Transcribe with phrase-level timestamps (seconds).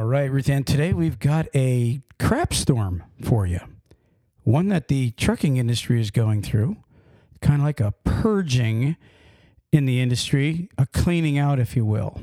[0.00, 3.60] All right, Ruth Ann, today we've got a crap storm for you.
[4.44, 6.78] One that the trucking industry is going through,
[7.42, 8.96] kind of like a purging
[9.72, 12.18] in the industry, a cleaning out, if you will.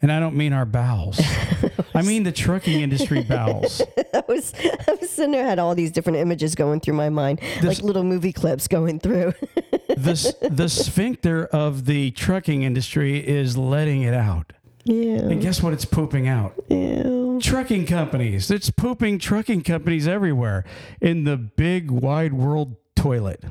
[0.00, 1.20] And I don't mean our bowels.
[1.96, 3.82] I mean the trucking industry bowels.
[4.14, 4.54] I was
[4.86, 8.04] I was sitting there had all these different images going through my mind, like little
[8.04, 9.32] movie clips going through.
[9.88, 14.52] The, the sphincter of the trucking industry is letting it out.
[14.86, 15.18] Yeah.
[15.18, 16.54] And guess what it's pooping out?
[17.40, 18.50] Trucking companies.
[18.50, 20.64] It's pooping trucking companies everywhere
[21.00, 23.42] in the big wide world toilet.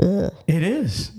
[0.00, 0.34] Ugh.
[0.48, 1.12] It is.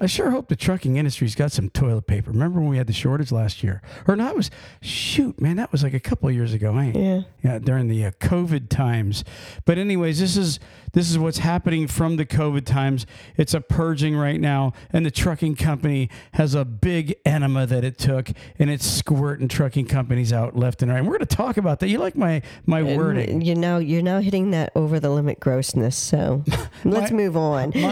[0.00, 2.30] I sure hope the trucking industry's got some toilet paper.
[2.30, 3.82] Remember when we had the shortage last year?
[4.08, 4.34] Or not?
[4.34, 6.96] Was shoot, man, that was like a couple of years ago, ain't?
[6.96, 7.22] Yeah.
[7.42, 9.24] Yeah, during the uh, COVID times.
[9.66, 10.58] But anyways, this is
[10.92, 13.06] this is what's happening from the COVID times.
[13.36, 17.98] It's a purging right now, and the trucking company has a big enema that it
[17.98, 20.98] took, and it's squirting trucking companies out left and right.
[20.98, 21.88] And we're going to talk about that.
[21.88, 23.40] You like my my wording?
[23.42, 25.96] You know, you're now hitting that over the limit grossness.
[25.96, 26.44] So
[26.84, 27.72] let's My- move on.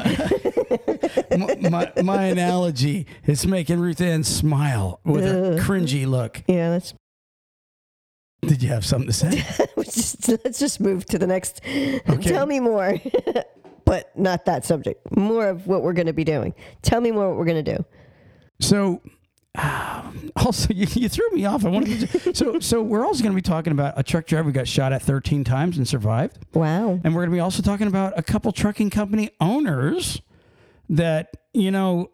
[1.36, 6.42] my, my, my analogy is making Ruth Ann smile with a cringy look.
[6.46, 6.94] yeah, let's
[8.42, 9.44] Did you have something to say?
[9.76, 11.60] let's just, let's just move to the next.
[12.22, 12.96] Tell me more,
[13.84, 15.14] but not that subject.
[15.16, 16.54] More of what we're going to be doing.
[16.82, 17.84] Tell me more what we're going to do.
[18.60, 19.02] So,
[19.58, 21.64] um, also, you, you threw me off.
[21.64, 22.34] I wanted to.
[22.34, 24.92] So, so we're also going to be talking about a truck driver who got shot
[24.92, 27.00] at 13 times and survived, Wow.
[27.04, 30.22] and we're going to be also talking about a couple trucking company owners
[30.88, 32.10] that you know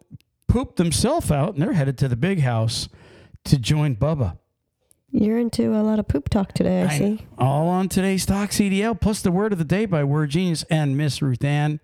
[0.47, 2.89] pooped themselves out and they're headed to the big house
[3.45, 4.37] to join Bubba.
[5.11, 6.81] You're into a lot of poop talk today.
[6.83, 7.25] I, I- see.
[7.37, 11.21] all on today's TalkCDL, plus the word of the day by Word Genius and Miss
[11.21, 11.79] Ruth Ann.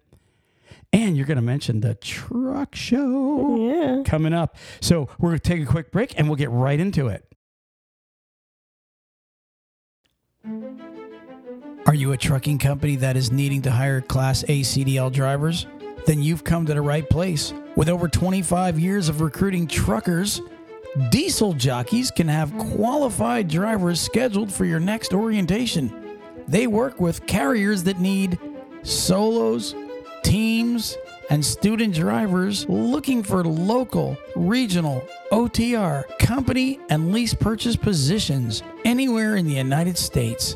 [0.91, 4.03] And you're going to mention the truck show Yeah.
[4.03, 4.55] coming up.
[4.79, 7.25] So we're going to take a quick break and we'll get right into it.
[11.87, 15.65] Are you a trucking company that is needing to hire Class A CDL drivers?
[16.05, 17.53] Then you've come to the right place.
[17.75, 20.41] With over 25 years of recruiting truckers,
[21.09, 26.19] Diesel jockeys can have qualified drivers scheduled for your next orientation.
[26.47, 28.37] They work with carriers that need
[28.83, 29.73] solos,
[30.23, 30.95] teams,
[31.31, 39.47] and student drivers looking for local, regional, OTR, company, and lease purchase positions anywhere in
[39.47, 40.55] the United States.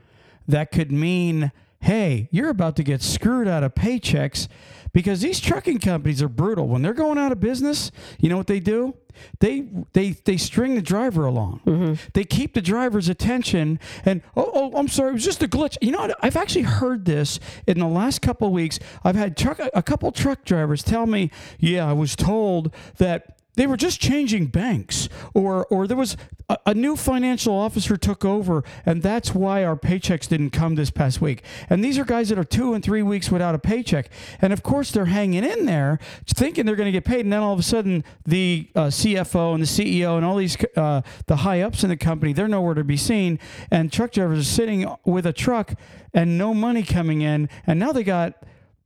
[0.47, 4.47] that could mean, hey, you're about to get screwed out of paychecks
[4.93, 6.67] because these trucking companies are brutal.
[6.67, 8.95] When they're going out of business, you know what they do?
[9.39, 11.61] They they they string the driver along.
[11.65, 11.93] Mm-hmm.
[12.13, 15.77] They keep the driver's attention and oh, oh I'm sorry, it was just a glitch.
[15.81, 16.17] You know what?
[16.21, 18.79] I've actually heard this in the last couple of weeks.
[19.03, 23.67] I've had truck a couple truck drivers tell me, "Yeah, I was told that they
[23.67, 26.15] were just changing banks or or there was
[26.49, 30.91] a, a new financial officer took over and that's why our paychecks didn't come this
[30.91, 31.43] past week.
[31.69, 34.09] And these are guys that are two and three weeks without a paycheck.
[34.41, 37.41] And of course they're hanging in there thinking they're going to get paid and then
[37.41, 41.37] all of a sudden the uh, cfo and the ceo and all these uh, the
[41.37, 43.39] high ups in the company they're nowhere to be seen.
[43.69, 45.73] And truck drivers are sitting with a truck
[46.13, 47.49] and no money coming in.
[47.65, 48.43] And now they got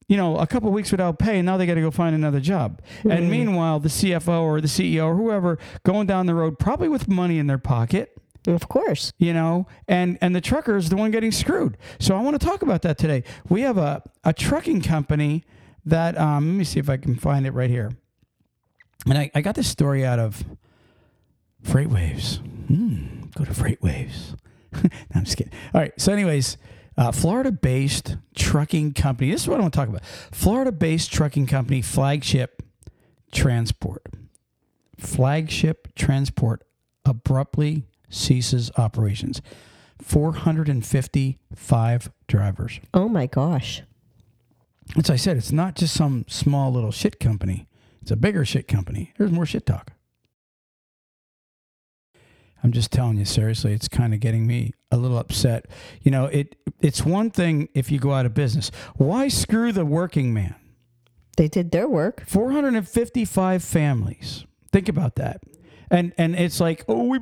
[0.07, 2.39] you know, a couple weeks without pay, and now they got to go find another
[2.39, 2.81] job.
[3.09, 7.07] And meanwhile, the CFO or the CEO or whoever going down the road, probably with
[7.07, 8.15] money in their pocket,
[8.47, 9.11] Of course.
[9.17, 11.77] you know, and and the trucker is the one getting screwed.
[11.99, 13.23] So I want to talk about that today.
[13.49, 15.43] We have a a trucking company
[15.85, 17.91] that um, let me see if I can find it right here.
[19.07, 20.43] And I, I got this story out of
[21.63, 22.37] FreightWaves.
[22.67, 24.35] Hmm, go to FreightWaves.
[24.83, 25.53] no, I'm just kidding.
[25.73, 25.93] All right.
[25.99, 26.57] So, anyways,
[26.97, 29.31] Uh, Florida based trucking company.
[29.31, 30.05] This is what I want to talk about.
[30.05, 32.61] Florida based trucking company, Flagship
[33.31, 34.03] Transport.
[34.97, 36.63] Flagship Transport
[37.03, 39.41] abruptly ceases operations.
[40.01, 42.79] 455 drivers.
[42.93, 43.81] Oh my gosh.
[44.97, 47.67] As I said, it's not just some small little shit company.
[48.01, 49.13] It's a bigger shit company.
[49.17, 49.91] There's more shit talk.
[52.65, 55.67] I'm just telling you seriously, it's kind of getting me a little upset.
[56.01, 58.71] You know, it it's one thing if you go out of business.
[58.95, 60.55] Why screw the working man?
[61.37, 62.23] They did their work.
[62.25, 64.47] 455 families.
[64.71, 65.41] Think about that.
[65.91, 67.19] And and it's like, oh, we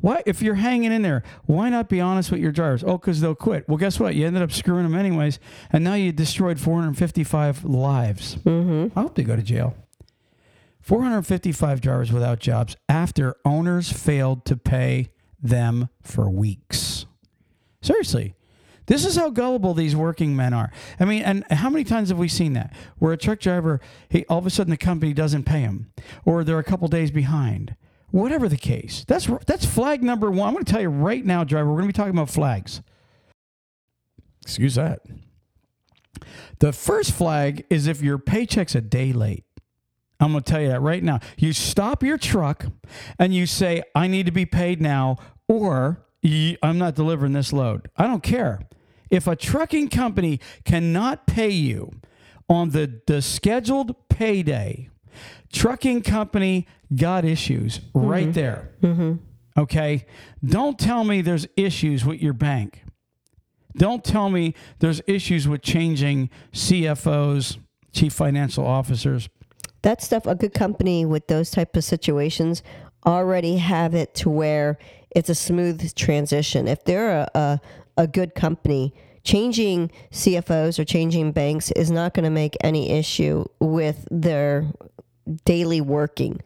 [0.00, 2.82] why if you're hanging in there, why not be honest with your drivers?
[2.82, 3.68] Oh, because they'll quit.
[3.68, 4.14] Well, guess what?
[4.14, 5.40] You ended up screwing them anyways,
[5.74, 8.36] and now you destroyed 455 lives.
[8.36, 8.98] Mm-hmm.
[8.98, 9.76] I hope they go to jail.
[10.80, 15.10] 455 drivers without jobs after owners failed to pay
[15.42, 17.06] them for weeks.
[17.82, 18.34] Seriously.
[18.86, 20.72] This is how gullible these working men are.
[20.98, 22.74] I mean, and how many times have we seen that?
[22.98, 25.92] Where a truck driver, he all of a sudden the company doesn't pay him,
[26.24, 27.76] or they're a couple days behind.
[28.10, 30.48] Whatever the case, that's that's flag number one.
[30.48, 31.68] I'm going to tell you right now, driver.
[31.68, 32.82] We're going to be talking about flags.
[34.42, 35.02] Excuse that.
[36.58, 39.44] The first flag is if your paycheck's a day late.
[40.20, 41.20] I'm going to tell you that right now.
[41.38, 42.66] You stop your truck
[43.18, 45.16] and you say, I need to be paid now,
[45.48, 46.04] or
[46.62, 47.88] I'm not delivering this load.
[47.96, 48.60] I don't care.
[49.10, 51.90] If a trucking company cannot pay you
[52.48, 54.90] on the, the scheduled payday,
[55.52, 58.06] trucking company got issues mm-hmm.
[58.06, 58.70] right there.
[58.82, 59.14] Mm-hmm.
[59.60, 60.06] Okay.
[60.44, 62.84] Don't tell me there's issues with your bank.
[63.76, 67.58] Don't tell me there's issues with changing CFOs,
[67.92, 69.28] chief financial officers,
[69.82, 72.62] that stuff a good company with those type of situations
[73.06, 74.78] already have it to where
[75.10, 76.68] it's a smooth transition.
[76.68, 77.60] If they're a, a,
[77.96, 83.44] a good company changing cfos or changing banks is not going to make any issue
[83.58, 84.66] with their
[85.44, 86.40] daily working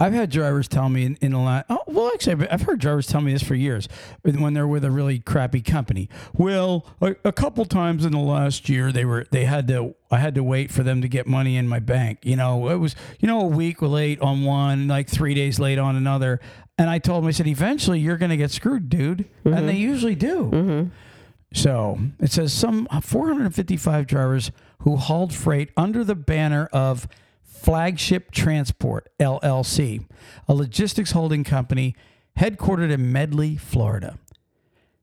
[0.00, 3.06] I've had drivers tell me in, in the last, oh, well, actually, I've heard drivers
[3.06, 3.86] tell me this for years
[4.22, 6.08] when they're with a really crappy company.
[6.32, 10.16] Well, a, a, couple times in the last year, they were, they had to, I
[10.16, 12.20] had to wait for them to get money in my bank.
[12.22, 15.78] You know, it was, you know, a week late on one, like three days late
[15.78, 16.40] on another.
[16.78, 19.28] And I told them, I said, eventually you're going to get screwed, dude.
[19.44, 19.52] Mm-hmm.
[19.52, 20.50] And they usually do.
[20.50, 20.88] Mm-hmm.
[21.52, 24.50] So it says some 455 drivers
[24.80, 27.06] who hauled freight under the banner of
[27.60, 30.06] Flagship Transport, LLC,
[30.48, 31.94] a logistics holding company
[32.38, 34.18] headquartered in Medley, Florida,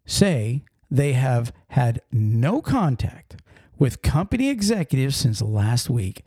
[0.06, 3.36] say they have had no contact
[3.77, 6.25] with company executives since last week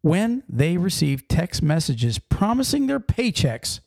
[0.00, 3.80] when they received text messages promising their paychecks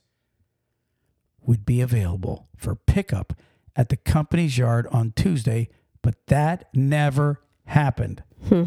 [1.42, 3.34] would be available for pickup
[3.76, 5.70] at the company's yard on Tuesday,
[6.04, 8.22] but that never happened.
[8.48, 8.66] Hmm.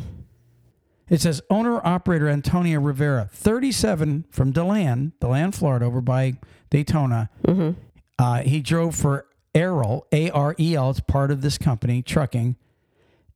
[1.12, 6.38] It says owner operator Antonio Rivera, 37 from DeLand, DeLand, Florida, over by
[6.70, 7.28] Daytona.
[7.46, 7.78] Mm-hmm.
[8.18, 10.88] Uh, he drove for Arel, A R E L.
[10.88, 12.56] It's part of this company, trucking,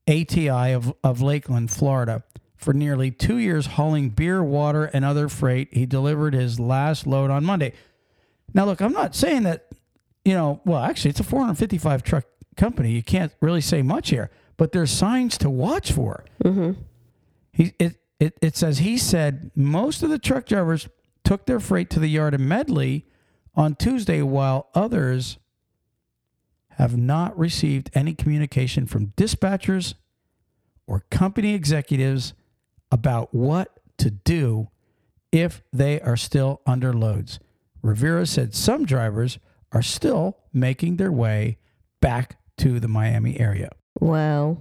[0.08, 2.24] ATI of, of Lakeland, Florida.
[2.56, 7.30] For nearly two years, hauling beer, water, and other freight, he delivered his last load
[7.30, 7.74] on Monday.
[8.54, 9.66] Now, look, I'm not saying that,
[10.24, 12.24] you know, well, actually, it's a 455 truck
[12.56, 12.92] company.
[12.92, 16.24] You can't really say much here, but there's signs to watch for.
[16.42, 16.80] Mm-hmm.
[17.56, 20.88] He it, it it says he said most of the truck drivers
[21.24, 23.06] took their freight to the yard in Medley
[23.54, 25.38] on Tuesday, while others
[26.72, 29.94] have not received any communication from dispatchers
[30.86, 32.34] or company executives
[32.92, 34.68] about what to do
[35.32, 37.40] if they are still under loads.
[37.80, 39.38] Rivera said some drivers
[39.72, 41.56] are still making their way
[42.02, 43.70] back to the Miami area.
[43.98, 44.58] Wow.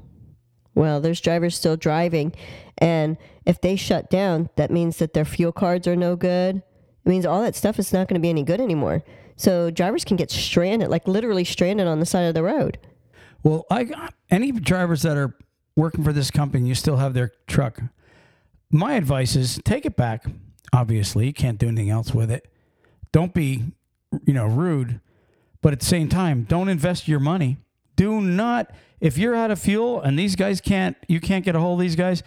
[0.74, 2.34] Well, there's drivers still driving.
[2.78, 6.58] And if they shut down, that means that their fuel cards are no good.
[6.58, 9.04] It means all that stuff is not going to be any good anymore.
[9.38, 12.78] So drivers can get stranded, like literally stranded on the side of the road.
[13.44, 15.36] Well, I any drivers that are
[15.76, 17.80] working for this company, you still have their truck.
[18.72, 20.26] My advice is take it back.
[20.74, 22.52] Obviously, you can't do anything else with it.
[23.12, 23.66] Don't be,
[24.26, 25.00] you know, rude,
[25.62, 27.58] but at the same time, don't invest your money.
[27.96, 31.60] Do not if you're out of fuel and these guys can't, you can't get a
[31.60, 32.24] hold of these guys,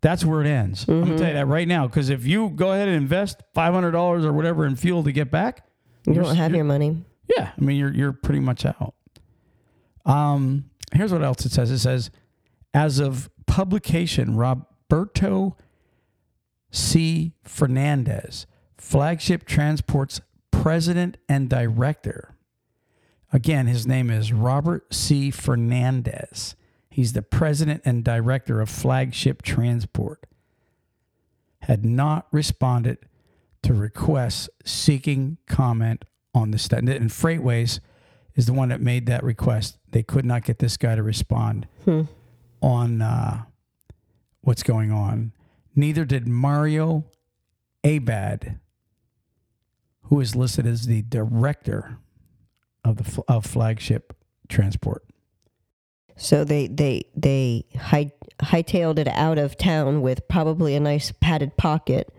[0.00, 0.84] that's where it ends.
[0.84, 0.92] Mm-hmm.
[0.92, 3.72] I'm gonna tell you that right now because if you go ahead and invest five
[3.74, 5.66] hundred dollars or whatever in fuel to get back,
[6.06, 7.04] you don't have your money.
[7.36, 8.94] Yeah, I mean you're you're pretty much out.
[10.06, 11.70] Um, here's what else it says.
[11.70, 12.10] It says,
[12.74, 15.56] as of publication, Roberto
[16.70, 17.34] C.
[17.44, 18.46] Fernandez,
[18.78, 22.36] flagship transport's president and director,
[23.32, 25.30] Again, his name is Robert C.
[25.30, 26.56] Fernandez.
[26.90, 30.26] He's the president and director of Flagship Transport.
[31.60, 32.98] Had not responded
[33.62, 36.04] to requests seeking comment
[36.34, 36.94] on the study.
[36.96, 37.80] And FreightWaves
[38.34, 39.76] is the one that made that request.
[39.90, 41.66] They could not get this guy to respond
[42.62, 43.42] on uh,
[44.40, 45.32] what's going on.
[45.76, 47.04] Neither did Mario
[47.84, 48.58] Abad,
[50.04, 51.98] who is listed as the director
[52.84, 54.16] of the of flagship
[54.48, 55.04] transport.
[56.20, 58.12] So they they they high
[58.42, 62.12] hightailed it out of town with probably a nice padded pocket,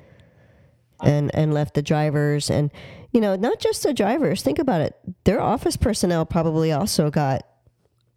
[1.03, 2.71] and and left the drivers and
[3.11, 4.41] you know not just the drivers.
[4.41, 4.95] Think about it.
[5.23, 7.45] Their office personnel probably also got,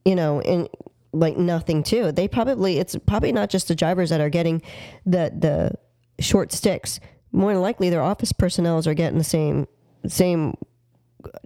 [0.06, 0.68] you know, in
[1.12, 2.12] like nothing too.
[2.12, 4.62] They probably it's probably not just the drivers that are getting
[5.04, 6.98] the the short sticks.
[7.30, 9.68] More than likely, their office personnel are getting the same
[10.06, 10.54] same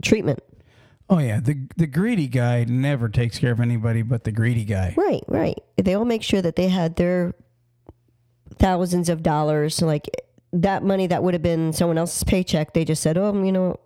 [0.01, 0.39] treatment.
[1.11, 4.95] Oh yeah, the the greedy guy never takes care of anybody but the greedy guy.
[4.97, 5.59] Right, right.
[5.77, 7.35] They all make sure that they had their
[8.59, 10.07] thousands of dollars, like
[10.53, 12.75] that money that would have been someone else's paycheck.
[12.75, 13.81] They just said, "Oh, you know,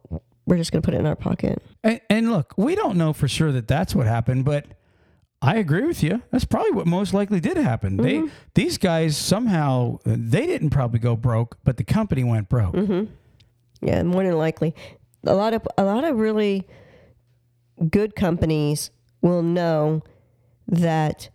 [0.47, 3.13] we're just going to put it in our pocket." And, and look, we don't know
[3.13, 4.67] for sure that that's what happened, but
[5.41, 6.23] I agree with you.
[6.31, 7.97] That's probably what most likely did happen.
[7.97, 8.29] They mm-hmm.
[8.55, 12.75] these guys somehow they didn't probably go broke, but the company went broke.
[12.75, 13.13] Mm-hmm.
[13.85, 14.75] Yeah, more than likely.
[15.25, 16.67] A lot of a lot of really
[17.91, 20.03] good companies will know
[20.67, 21.29] that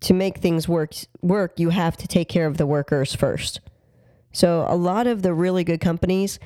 [0.00, 3.60] to make things work work, you have to take care of the workers first.
[4.32, 6.38] So a lot of the really good companies,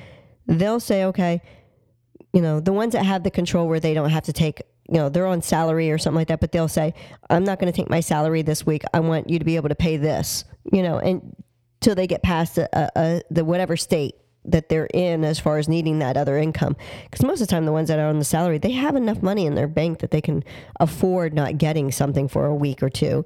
[0.47, 1.41] they'll say, okay,
[2.33, 4.97] you know, the ones that have the control where they don't have to take, you
[4.97, 6.93] know, they're on salary or something like that, but they'll say,
[7.29, 8.83] I'm not going to take my salary this week.
[8.93, 11.35] I want you to be able to pay this, you know, and
[11.81, 14.15] till they get past a, a, a, the whatever state
[14.45, 16.75] that they're in as far as needing that other income.
[17.03, 19.21] Because most of the time, the ones that are on the salary, they have enough
[19.21, 20.43] money in their bank that they can
[20.79, 23.25] afford not getting something for a week or two.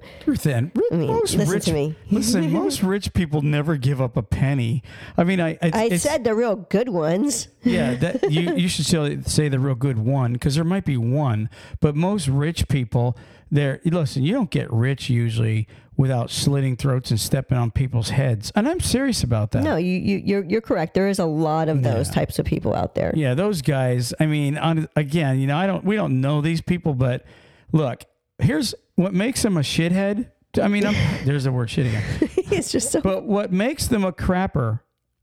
[0.74, 1.94] Ri- mean, most listen rich, to me.
[2.10, 4.82] listen, most rich people never give up a penny.
[5.16, 7.48] I mean, I, I, I said the real good ones.
[7.64, 10.96] Yeah, that you you should say, say the real good one because there might be
[10.96, 11.48] one,
[11.80, 13.16] but most rich people,
[13.50, 14.22] they're listen.
[14.22, 15.66] You don't get rich usually
[15.96, 19.62] without slitting throats and stepping on people's heads, and I'm serious about that.
[19.62, 20.94] No, you, you you're you're correct.
[20.94, 22.14] There is a lot of those Yeah.
[22.14, 23.12] types of people out there.
[23.14, 24.12] Yeah, those guys.
[24.20, 25.84] I mean, on, again, you know, I don't.
[25.84, 27.24] We don't know these people, but
[27.72, 28.04] look,
[28.38, 30.30] here's what makes them a shithead.
[30.60, 30.94] I mean, I'm,
[31.24, 32.04] there's the word shit again.
[32.36, 34.80] it's just so But what makes them a crapper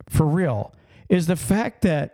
[0.10, 0.74] for real
[1.08, 2.14] is the fact that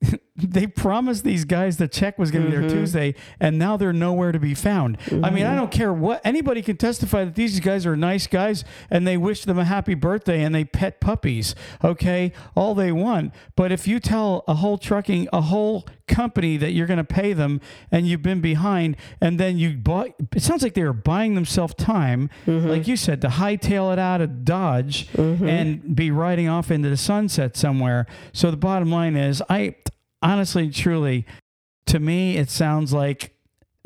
[0.36, 2.78] they promised these guys the check was going to be there mm-hmm.
[2.78, 4.98] Tuesday, and now they're nowhere to be found.
[5.06, 5.56] I mean, I mm-hmm.
[5.56, 9.44] don't care what anybody can testify that these guys are nice guys and they wish
[9.44, 11.54] them a happy birthday and they pet puppies.
[11.82, 13.32] Okay, all they want.
[13.56, 17.32] But if you tell a whole trucking, a whole company that you're going to pay
[17.32, 17.60] them
[17.90, 21.74] and you've been behind, and then you bought, it sounds like they were buying themselves
[21.74, 22.68] time, mm-hmm.
[22.68, 25.48] like you said, to hightail it out of Dodge mm-hmm.
[25.48, 28.06] and be riding off into the sunset somewhere.
[28.32, 29.76] So the bottom line is, I
[30.22, 31.26] honestly, truly,
[31.86, 33.35] to me, it sounds like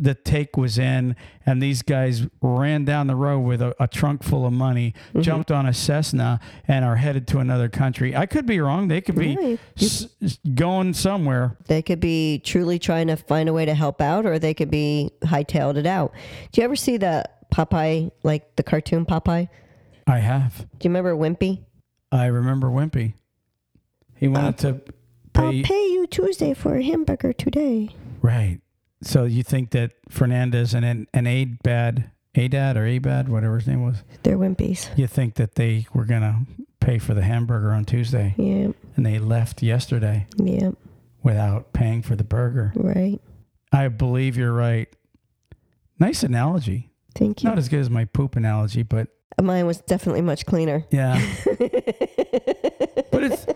[0.01, 1.15] the take was in,
[1.45, 5.21] and these guys ran down the road with a, a trunk full of money, mm-hmm.
[5.21, 8.17] jumped on a Cessna, and are headed to another country.
[8.17, 8.89] I could be wrong.
[8.89, 9.61] They could be Right.
[9.79, 10.07] s-
[10.55, 11.57] going somewhere.
[11.67, 14.71] they could be truly trying to find a way to help out, or they could
[14.71, 16.13] be hightailed it out.
[16.53, 19.49] Do you ever see the Popeye, like the cartoon Popeye?
[20.07, 20.67] I have.
[20.79, 21.61] Do you remember Wimpy?
[22.11, 23.15] I remember Wimpy.
[24.17, 24.81] He wanted uh, to
[25.37, 25.63] I'll pay.
[25.63, 27.91] pay you Tuesday for a hamburger today.
[28.23, 28.61] Right.
[29.03, 33.83] So you think that Fernandez and an, an Adad, Adad or Abad, whatever his name
[33.83, 34.89] was, They're Wimpies.
[34.99, 36.37] you think that they were going to
[36.81, 40.71] pay for the hamburger on Tuesday Yeah, and they left yesterday yeah,
[41.23, 42.73] without paying for the burger?
[42.75, 43.21] right.
[43.73, 44.89] I believe you're right.
[45.99, 46.91] Nice analogy.
[47.15, 47.49] Thank you.
[47.49, 49.09] Not as good as my poop analogy, but
[49.41, 50.85] Mine was definitely much cleaner.
[50.91, 51.15] yeah.
[51.47, 53.47] but it's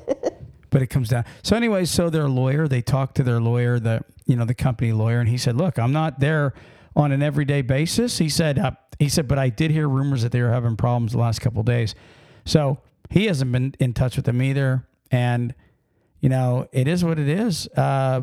[0.75, 1.25] but it comes down.
[1.45, 4.93] So anyway, so their lawyer, they talked to their lawyer, the you know the company
[4.93, 6.53] lawyer, and he said, "Look, I'm not there
[6.97, 10.33] on an everyday basis." He said, uh, "He said, but I did hear rumors that
[10.33, 11.95] they were having problems the last couple days."
[12.45, 15.55] So he hasn't been in touch with them either, and
[16.19, 17.69] you know it is what it is.
[17.69, 18.23] Uh,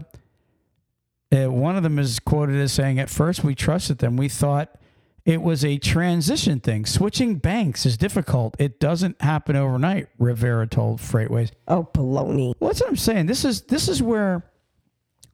[1.33, 4.17] uh, one of them is quoted as saying, "At first, we trusted them.
[4.17, 4.77] We thought."
[5.23, 6.85] It was a transition thing.
[6.85, 8.55] Switching banks is difficult.
[8.57, 11.51] It doesn't happen overnight, Rivera told FreightWaves.
[11.67, 12.53] Oh, baloney.
[12.59, 13.27] Well, that's what I'm saying.
[13.27, 14.43] This is this is where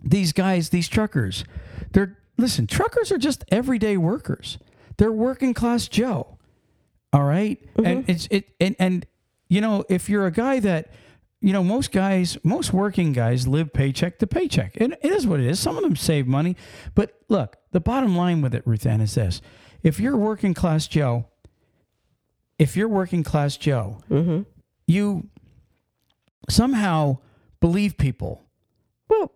[0.04, 1.46] these guys, these truckers,
[1.94, 4.58] they're listen, truckers are just everyday workers.
[4.98, 6.38] They're working class Joe.
[7.14, 7.58] All right?
[7.78, 8.12] And mm-hmm.
[8.12, 9.06] it's it and and
[9.48, 10.92] you know, if you're a guy that
[11.40, 14.76] you know, most guys, most working guys live paycheck to paycheck.
[14.82, 15.60] And it is what it is.
[15.60, 16.56] Some of them save money.
[16.96, 19.40] But look, the bottom line with it, Ruth Ann, is this.
[19.84, 21.26] If you're working class Joe,
[22.60, 24.42] if you're working class Joe, Mm-hmm.
[24.88, 25.30] you
[26.50, 27.18] somehow
[27.60, 28.44] believe people.
[29.10, 29.32] Well,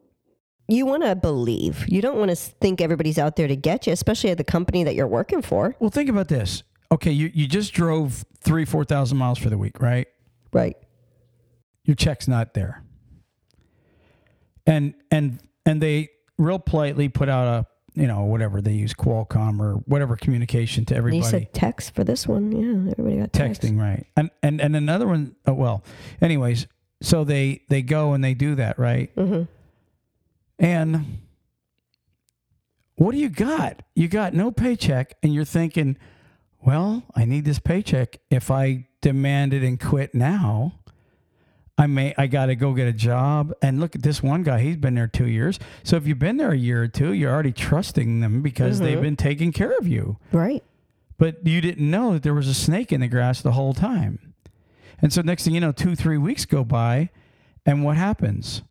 [0.67, 1.85] you want to believe.
[1.89, 4.83] You don't want to think everybody's out there to get you, especially at the company
[4.83, 5.75] that you're working for.
[5.79, 6.63] Well, think about this.
[6.91, 10.07] Okay, you, you just drove three, 4,000 miles for the week, right?
[10.53, 10.75] Right.
[11.85, 12.83] Your check's not there.
[14.65, 19.59] And, and, and they real politely put out a, you know, whatever they use, Qualcomm
[19.59, 21.17] or whatever communication to everybody.
[21.17, 22.51] you said text for this one.
[22.51, 23.61] Yeah, everybody got text.
[23.61, 25.83] texting right and and and another one oh, well
[26.21, 26.67] anyways
[27.01, 29.43] so they they go and they do that right Mm-hmm.
[30.59, 31.05] and
[32.95, 35.97] what do you got you got no paycheck and you're thinking
[36.63, 40.73] well i need this paycheck if i demand it and quit now
[41.81, 44.59] i may i got to go get a job and look at this one guy
[44.61, 47.31] he's been there two years so if you've been there a year or two you're
[47.31, 50.63] already trusting them because they've been taking care of you Right.
[51.17, 54.33] but you didn't know that there was a snake in the grass the whole time.
[55.03, 57.09] And so next thing you know, two, three weeks go by,
[57.65, 58.61] and what happens?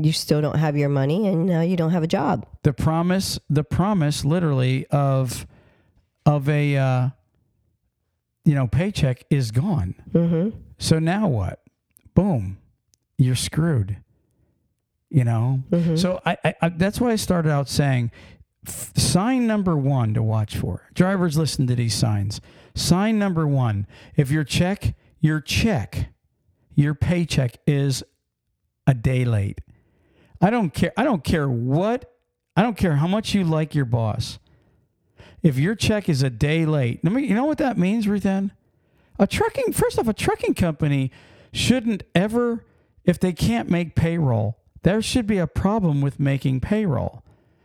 [0.00, 2.46] You still don't have your money, and now you don't have a job.
[2.62, 5.44] The promise, the promise literally of
[6.24, 7.08] of a uh,
[8.44, 9.94] you know, paycheck is gone.
[10.12, 10.56] Mm-hmm.
[10.78, 11.60] So now what?
[12.14, 12.58] Boom.
[13.18, 13.96] You're screwed.
[15.10, 15.62] You know?
[15.70, 15.98] Mhm.
[15.98, 18.10] So I, I, I that's why I started out saying
[18.66, 20.88] f- sign number one to watch for.
[20.94, 22.40] Drivers listen to these signs.
[22.74, 23.86] Sign number one.
[24.16, 26.08] If your check, your check,
[26.74, 28.04] your paycheck is
[28.86, 29.60] a day late.
[30.42, 30.92] I don't care.
[30.96, 32.12] I don't care what.
[32.54, 34.38] I don't care how much you like your boss.
[35.42, 37.24] If your check is a day late, let me.
[37.26, 38.52] You know what that means, Ruth Ann?
[39.18, 39.72] A trucking.
[39.72, 41.10] First off, a trucking company
[41.52, 42.64] shouldn't ever,
[43.04, 47.22] if they can't make payroll, there should be a problem with making payroll.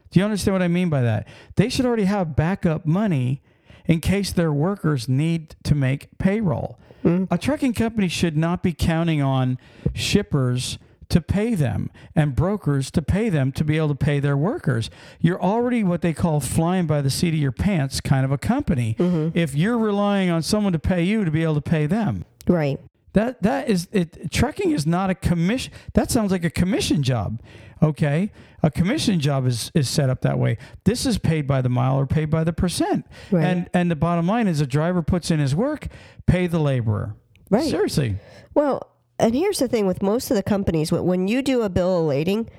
[0.10, 1.27] Do you understand what I mean by that?
[1.55, 3.41] They should already have backup money
[3.86, 6.77] in case their workers need to make payroll.
[7.03, 7.34] Mm-hmm.
[7.34, 9.58] A trucking company should not be counting on
[9.93, 10.77] shippers
[11.12, 14.89] to pay them and brokers to pay them to be able to pay their workers.
[15.19, 18.38] You're already what they call flying by the seat of your pants kind of a
[18.38, 18.95] company.
[18.97, 19.38] Mm-hmm.
[19.38, 22.26] If you're relying on someone to pay you to be able to pay them.
[22.47, 22.80] Right.
[23.13, 24.32] That that is it.
[24.32, 25.74] Trucking is not a commission.
[25.93, 27.41] That sounds like a commission job.
[27.84, 28.32] Okay,
[28.63, 30.58] a commission job is is set up that way.
[30.86, 33.06] This is paid by the mile or paid by the percent.
[33.30, 33.43] Right.
[33.43, 35.88] And and the bottom line is, a driver puts in his work,
[36.26, 37.15] pay the laborer.
[37.50, 37.69] Right.
[37.69, 38.15] Seriously.
[38.54, 38.90] Well,
[39.21, 42.05] and here's the thing with most of the companies, when- you do a bill of
[42.07, 42.49] lading,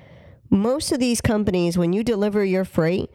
[0.49, 3.09] most of these companies, when you deliver your freight,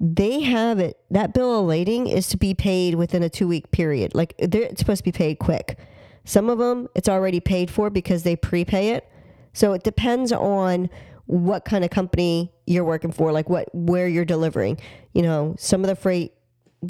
[0.00, 0.96] they have it.
[1.10, 4.14] That bill of lading is to be paid within a two week period.
[4.14, 5.78] Like they're supposed to be paid quick.
[6.24, 9.08] Some of them it's already paid for because they prepay it.
[9.52, 10.90] So it depends on
[11.26, 14.78] what kind of company you're working for, like what where you're delivering.
[15.12, 16.32] You know, some of the freight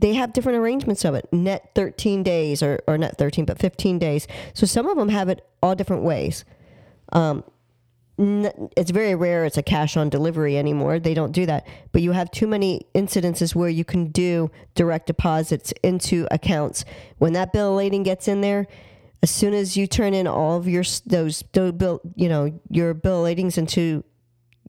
[0.00, 1.30] they have different arrangements of it.
[1.32, 4.26] Net 13 days or or not 13 but 15 days.
[4.52, 6.44] So some of them have it all different ways.
[7.12, 7.44] Um
[8.16, 11.00] it's very rare it's a cash on delivery anymore.
[11.00, 11.66] They don't do that.
[11.90, 16.84] But you have too many incidences where you can do direct deposits into accounts.
[17.18, 18.68] When that bill lading gets in there,
[19.22, 22.94] as soon as you turn in all of your those, those bill, you know, your
[22.94, 24.04] bill ladings into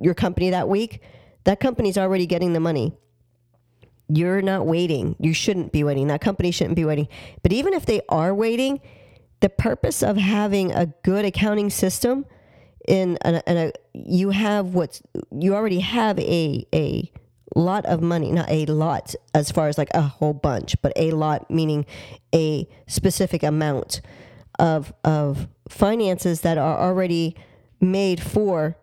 [0.01, 1.01] your company that week,
[1.43, 2.93] that company's already getting the money.
[4.07, 5.15] You're not waiting.
[5.19, 6.07] You shouldn't be waiting.
[6.07, 7.07] That company shouldn't be waiting.
[7.41, 8.81] But even if they are waiting,
[9.39, 12.25] the purpose of having a good accounting system
[12.87, 17.11] in an, a, you have what's you already have a a
[17.55, 21.11] lot of money not a lot as far as like a whole bunch but a
[21.11, 21.85] lot meaning
[22.33, 24.01] a specific amount
[24.59, 27.35] of of finances that are already
[27.81, 28.77] made for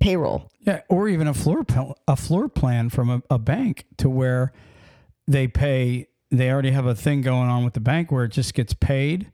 [0.00, 1.64] payroll Yeah, or even a floor
[2.06, 4.52] a floor plan from a, a bank to where
[5.26, 6.08] they pay.
[6.30, 9.32] They already have a thing going on with the bank where it just gets paid.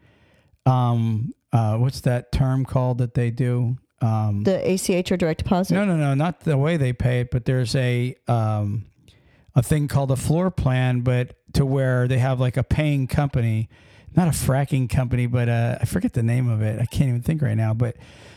[0.65, 3.79] Um, uh, what's that term called that they do?
[4.01, 7.33] Um, the ACH or direct deposit no, no, no, not the way they pay it,
[7.33, 8.85] but there's a um,
[9.57, 13.69] a thing called a floor plan, but to where they have like a paying company,
[14.17, 16.81] not a fracking company, but uh, I forget the name of it.
[16.81, 17.75] I can't even think right now.
[17.75, 17.97] But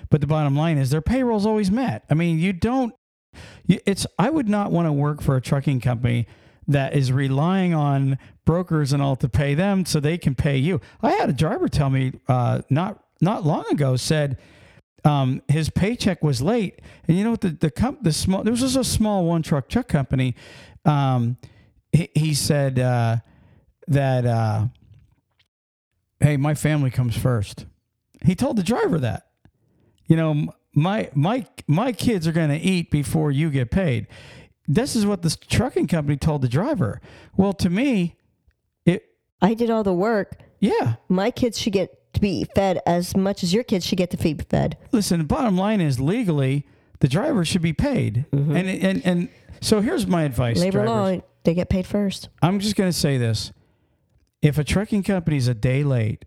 [0.09, 2.03] but the bottom line is their payroll's always met.
[2.09, 2.93] I mean, you don't.
[3.67, 6.27] It's I would not want to work for a trucking company
[6.67, 10.81] that is relying on brokers and all to pay them so they can pay you.
[11.01, 14.37] I had a driver tell me uh, not not long ago said
[15.05, 18.51] um, his paycheck was late, and you know what the the comp the small there
[18.51, 20.35] was just a small one truck truck company.
[20.85, 21.37] Um,
[21.91, 23.17] he, he said uh,
[23.87, 24.67] that uh,
[26.19, 27.65] hey, my family comes first.
[28.25, 29.27] He told the driver that
[30.07, 34.07] you know my my my kids are going to eat before you get paid.
[34.67, 36.99] this is what the trucking company told the driver.
[37.35, 38.15] Well, to me,
[38.85, 39.05] it
[39.41, 40.37] I did all the work.
[40.59, 40.95] yeah.
[41.07, 44.17] My kids should get to be fed as much as your kids should get to
[44.17, 44.77] be fed.
[44.91, 46.65] Listen, the bottom line is legally
[46.99, 48.25] the driver should be paid.
[48.31, 49.29] And and and
[49.61, 50.57] so here's my advice.
[50.57, 50.77] Mm-hmm.
[50.77, 52.29] Labor law, they get paid first.
[52.41, 53.51] I'm just going to say this.
[54.41, 56.25] If a trucking company's a day late,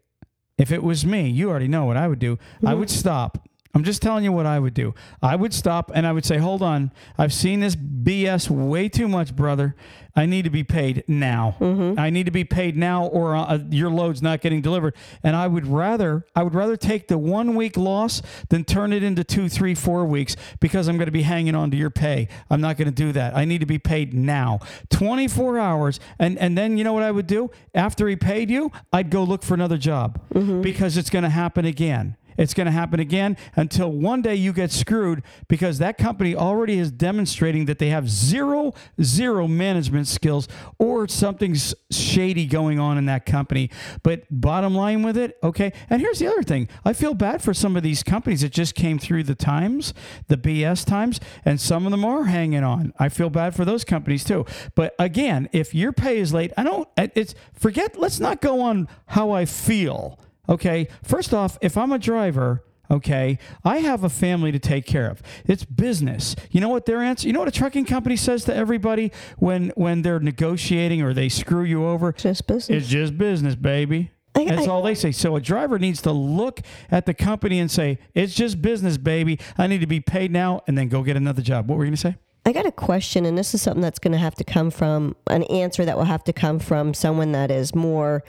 [0.58, 2.38] if it was me, you already know what I would do.
[2.62, 2.80] I mm-hmm.
[2.80, 3.48] would stop.
[3.72, 4.94] I'm just telling you what I would do.
[5.22, 6.90] I would stop and I would say, "Hold on.
[7.16, 9.76] I've seen this BS way too much, brother.
[10.16, 11.56] I need to be paid now.
[11.60, 11.98] Mm-hmm.
[11.98, 15.36] I need to be paid now or uh, uh, your load's not getting delivered." And
[15.36, 19.22] I would rather I would rather take the 1 week loss than turn it into
[19.22, 22.26] two, three, four weeks because I'm going to be hanging on to your pay.
[22.50, 23.36] I'm not going to do that.
[23.36, 24.58] I need to be paid now.
[24.90, 27.50] 24 hours and and then you know what I would do?
[27.72, 30.60] After he paid you, I'd go look for another job mm-hmm.
[30.60, 32.16] because it's going to happen again.
[32.36, 36.78] It's going to happen again until one day you get screwed because that company already
[36.78, 43.06] is demonstrating that they have zero, zero management skills or something's shady going on in
[43.06, 43.70] that company.
[44.02, 45.72] But bottom line with it, okay.
[45.88, 48.74] And here's the other thing I feel bad for some of these companies that just
[48.74, 49.94] came through the times,
[50.28, 52.92] the BS times, and some of them are hanging on.
[52.98, 54.44] I feel bad for those companies too.
[54.74, 58.88] But again, if your pay is late, I don't, it's forget, let's not go on
[59.06, 60.18] how I feel.
[60.48, 60.88] Okay.
[61.02, 65.22] First off, if I'm a driver, okay, I have a family to take care of.
[65.46, 66.34] It's business.
[66.50, 67.26] You know what their answer?
[67.28, 71.28] You know what a trucking company says to everybody when when they're negotiating or they
[71.28, 72.08] screw you over?
[72.10, 72.82] It's just business.
[72.82, 74.10] It's just business, baby.
[74.34, 75.12] I- That's I- all they say.
[75.12, 79.38] So a driver needs to look at the company and say, "It's just business, baby.
[79.58, 81.68] I need to be paid now," and then go get another job.
[81.68, 82.16] What were you going to say?
[82.46, 85.14] I got a question, and this is something that's going to have to come from
[85.26, 88.22] an answer that will have to come from someone that is more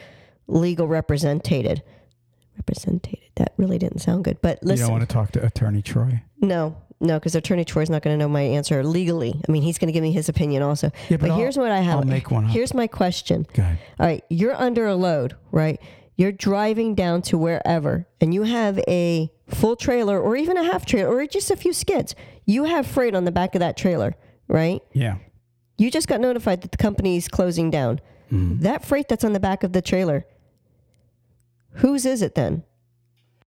[0.47, 1.81] legal represented.
[2.57, 3.17] Represented.
[3.35, 4.41] That really didn't sound good.
[4.41, 6.21] But you listen, don't want to talk to Attorney Troy.
[6.39, 9.41] no, no, because Attorney Troy's not going to know my answer legally.
[9.47, 10.91] I mean, he's going to give me his opinion also.
[11.09, 11.97] Yeah, but but here's what I have.
[11.99, 12.51] I'll make one up.
[12.51, 13.47] Here's my question.
[13.53, 13.79] Go ahead.
[13.99, 15.81] All right, you're under a load, right?
[16.15, 20.85] You're driving down to wherever, and you have a full trailer, or even a half
[20.85, 22.13] trailer, or just a few skids.
[22.45, 24.15] You have freight on the back of that trailer,
[24.47, 24.81] right?
[24.93, 25.15] Yeah.
[25.79, 27.99] You just got notified that the company's closing down.
[28.31, 28.59] Mm-hmm.
[28.59, 30.25] That freight that's on the back of the trailer,
[31.75, 32.63] whose is it then?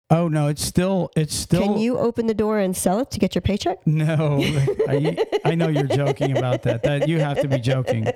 [0.08, 1.62] Oh no, it's still it's still.
[1.62, 3.78] Can you open the door and sell it to get your paycheck?
[3.86, 4.40] No,
[4.88, 6.84] I, I know you're joking about that.
[6.84, 8.06] That you have to be joking.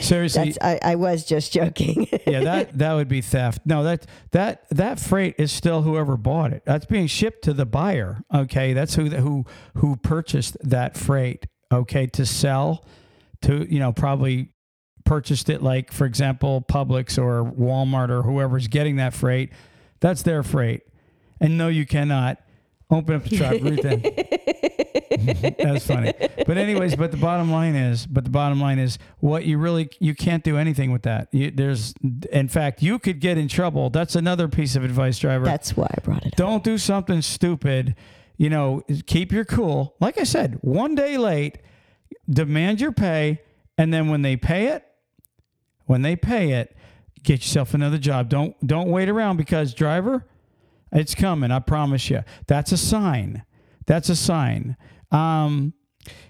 [0.00, 2.08] Seriously, I, I was just joking.
[2.26, 3.62] yeah, that that would be theft.
[3.64, 6.62] No, that that that freight is still whoever bought it.
[6.64, 8.22] That's being shipped to the buyer.
[8.32, 9.44] Okay, that's who who
[9.76, 11.46] who purchased that freight.
[11.72, 12.84] Okay, to sell
[13.42, 14.50] to you know probably
[15.04, 19.52] purchased it like for example Publix or Walmart or whoever's getting that freight.
[20.00, 20.82] That's their freight.
[21.40, 22.38] And no, you cannot
[22.90, 23.76] open up the truck, in.
[25.58, 26.12] That's funny.
[26.46, 29.90] But anyways, but the bottom line is, but the bottom line is, what you really
[30.00, 31.28] you can't do anything with that.
[31.32, 31.94] You, there's,
[32.30, 33.90] in fact, you could get in trouble.
[33.90, 35.44] That's another piece of advice, driver.
[35.44, 36.34] That's why I brought it.
[36.36, 37.94] Don't do something stupid.
[38.36, 39.94] You know, keep your cool.
[40.00, 41.58] Like I said, one day late,
[42.28, 43.40] demand your pay,
[43.78, 44.84] and then when they pay it,
[45.92, 46.74] when they pay it,
[47.22, 48.30] get yourself another job.
[48.30, 50.26] Don't don't wait around because driver,
[50.90, 51.50] it's coming.
[51.50, 52.22] I promise you.
[52.46, 53.44] That's a sign.
[53.84, 54.78] That's a sign.
[55.10, 55.74] Um,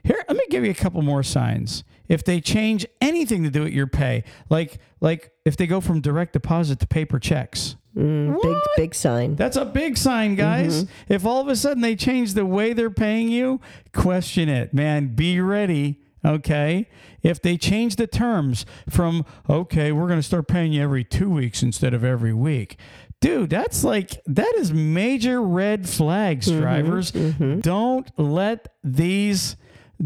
[0.02, 1.84] here, let me give you a couple more signs.
[2.08, 6.00] If they change anything to do with your pay, like like if they go from
[6.00, 9.36] direct deposit to paper checks, Mm, big big sign.
[9.36, 10.86] that's a big sign, guys.
[11.08, 13.60] If all of a sudden they change the way they're paying you,
[13.94, 15.14] question it, man.
[15.14, 16.00] Be ready.
[16.24, 16.88] Okay.
[17.22, 21.30] If they change the terms from, okay, we're going to start paying you every two
[21.30, 22.76] weeks instead of every week.
[23.20, 27.12] Dude, that's like, that is major red flags, mm-hmm, drivers.
[27.12, 27.60] Mm-hmm.
[27.60, 29.56] Don't let these.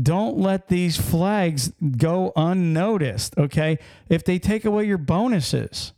[0.02, 3.78] Don't let these flags go unnoticed, okay?
[4.10, 5.94] If they take away your bonuses,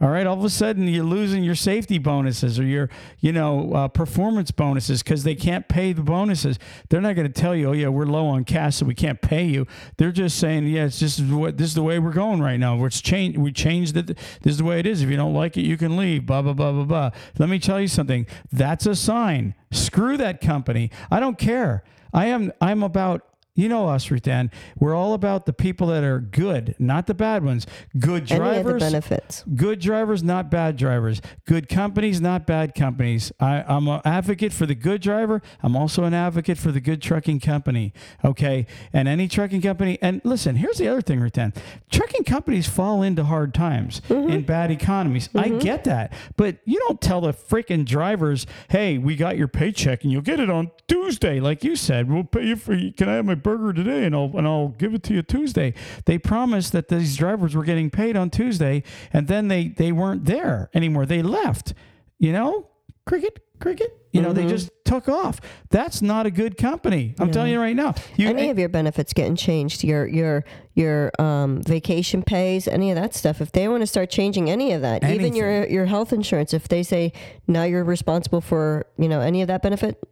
[0.00, 3.72] all right, all of a sudden you're losing your safety bonuses or your, you know,
[3.74, 6.58] uh, performance bonuses because they can't pay the bonuses.
[6.88, 9.20] They're not going to tell you, oh yeah, we're low on cash, so we can't
[9.20, 9.66] pay you.
[9.98, 12.82] They're just saying, yeah, it's just what this is the way we're going right now.
[12.84, 13.36] It's changed.
[13.36, 14.06] We changed it.
[14.06, 15.02] This is the way it is.
[15.02, 16.24] If you don't like it, you can leave.
[16.24, 17.10] Blah blah blah blah blah.
[17.38, 18.26] Let me tell you something.
[18.50, 19.54] That's a sign.
[19.70, 20.90] Screw that company.
[21.10, 21.84] I don't care.
[22.14, 22.52] I am.
[22.60, 23.26] I'm about
[23.60, 24.50] you know us, Ruth Ann.
[24.78, 27.66] We're all about the people that are good, not the bad ones.
[27.98, 28.82] Good Any of the drivers.
[28.82, 29.44] benefits.
[29.54, 31.20] Good drivers, not bad drivers.
[31.44, 33.32] Good companies, not bad companies.
[33.38, 35.42] I, I'm an advocate for the good driver.
[35.62, 37.92] I'm also an advocate for the good trucking company.
[38.24, 38.66] Okay.
[38.92, 39.98] And any trucking company.
[40.00, 41.52] And listen, here's the other thing, Ruth Ann.
[41.90, 44.30] Trucking companies fall into hard times mm-hmm.
[44.30, 45.28] in bad economies.
[45.34, 45.58] I mm-hmm.
[45.58, 46.12] get that.
[46.36, 50.40] But you don't tell the freaking drivers, hey, we got your paycheck and you'll get
[50.40, 51.40] it on Tuesday.
[51.40, 54.30] Like you said, we'll pay you for, can I have my burger today and I'll
[54.34, 55.74] and I'll give it to you Tuesday.
[56.06, 58.82] They promised that these drivers were getting paid on Tuesday
[59.12, 61.06] and then they they weren't there anymore.
[61.06, 61.74] They left.
[62.18, 62.68] You know?
[63.06, 63.96] Cricket, cricket.
[64.12, 65.40] You know, they just took off.
[65.70, 67.14] That's not a good company.
[67.18, 67.94] I'm telling you right now.
[68.16, 72.96] You, any of your benefits getting changed, your your your um, vacation pays, any of
[72.96, 73.40] that stuff.
[73.40, 76.66] If they want to start changing any of that, even your your health insurance, if
[76.66, 77.12] they say
[77.46, 80.02] now you're responsible for you know any of that benefit,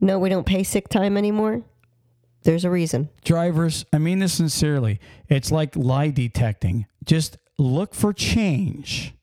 [0.00, 1.62] no, we don't pay sick time anymore.
[2.42, 3.10] There's a reason.
[3.24, 4.98] drivers, I mean this sincerely.
[5.28, 6.86] It's like lie detecting.
[7.04, 9.14] Just look for change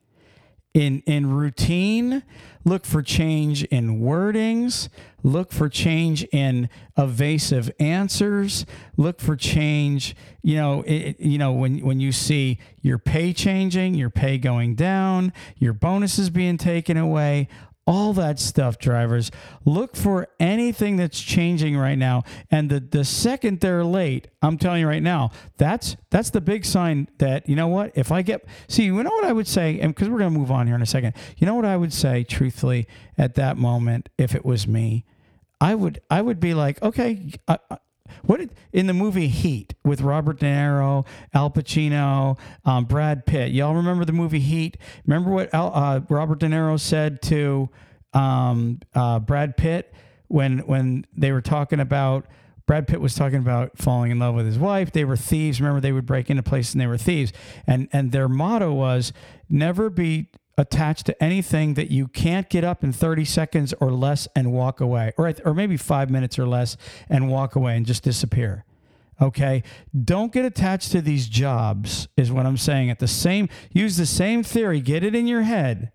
[0.78, 2.22] in in routine,
[2.64, 4.90] look for change in wordings,
[5.24, 8.64] look for change in evasive answers,
[8.96, 13.96] look for change, you know, it, you know when when you see your pay changing,
[13.96, 17.48] your pay going down, your bonuses being taken away,
[17.88, 19.32] all that stuff drivers.
[19.66, 22.24] Look for anything that's changing right now.
[22.52, 26.66] And the the second they're late i'm telling you right now that's that's the big
[26.66, 27.92] sign that you know what?
[27.96, 29.80] If i get see you know what i would say?
[29.80, 31.14] And because we're going to move on here in a second.
[31.38, 35.06] You know what i would say truthfully at that moment if it was me?
[35.62, 37.60] I would i would be like okay I-
[38.24, 43.52] what did, in the movie Heat with Robert De Niro, Al Pacino, um, Brad Pitt?
[43.52, 44.78] Y'all remember the movie Heat?
[45.06, 47.70] Remember what Al, uh, Robert De Niro said to
[48.14, 49.94] um, uh, Brad Pitt
[50.28, 52.26] when when they were talking about
[52.66, 54.92] Brad Pitt was talking about falling in love with his wife.
[54.92, 55.62] They were thieves.
[55.62, 57.32] Remember, they would break into places and they were thieves.
[57.66, 59.14] And and their motto was
[59.50, 60.28] never be
[60.58, 64.82] attached to anything that you can't get up in 30 seconds or less and walk
[64.82, 66.78] away, or or maybe five minutes or less
[67.10, 68.66] and walk away and just disappear.
[69.22, 69.64] Okay,
[70.04, 72.08] don't get attached to these jobs.
[72.18, 72.90] Is what I'm saying.
[72.90, 74.80] At the same, use the same theory.
[74.80, 75.92] Get it in your head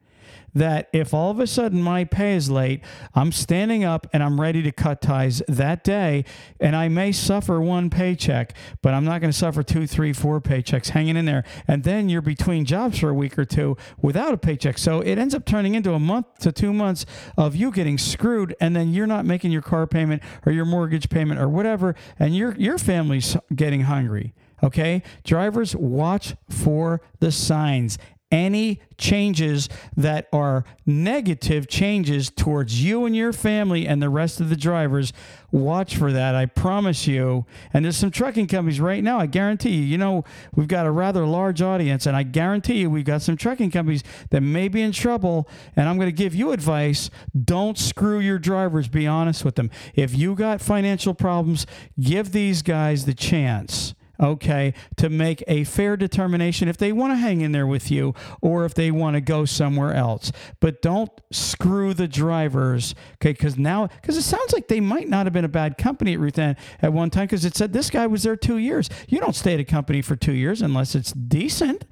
[0.55, 2.83] that if all of a sudden my pay is late,
[3.15, 6.25] I'm standing up and I'm ready to cut ties that day,
[6.61, 10.41] and I may suffer one paycheck, but I'm not going to suffer two, three, four
[10.41, 11.45] paychecks hanging in there.
[11.67, 14.79] And then you're between jobs for a week or two without a paycheck.
[14.79, 18.55] So it ends up turning into a month to two months of you getting screwed,
[18.61, 22.37] and then you're not making your car payment or your mortgage payment or whatever, and
[22.37, 24.35] your your family's getting hungry.
[24.65, 27.99] Okay, drivers, watch for the signs
[28.33, 34.49] any changes that are negative changes towards you and your family and the rest of
[34.49, 35.13] the drivers
[35.51, 37.45] watch for that i promise you.
[37.75, 40.91] And there's some trucking companies right now i guarantee you you know we've got a
[40.91, 44.81] rather large audience and i guarantee you we've got some trucking companies that may be
[44.81, 47.11] in trouble and i'm going to give you advice
[47.45, 49.71] don't screw your drivers be honest with them.
[49.95, 51.67] If you got financial problems
[52.01, 57.17] give these guys the chance okay, to make a fair determination if they want to
[57.17, 60.31] hang in there with you or if they want to go somewhere else.
[60.61, 63.33] But don't screw the drivers, okay?
[63.33, 66.21] Because now, because it sounds like they might not have been a bad company at
[66.21, 68.89] Ruth Ann at one time because it said this guy was there two years.
[69.09, 71.85] You don't stay at a company for two years unless it's decent.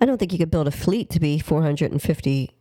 [0.00, 2.54] I don't think you could build a fleet to be 450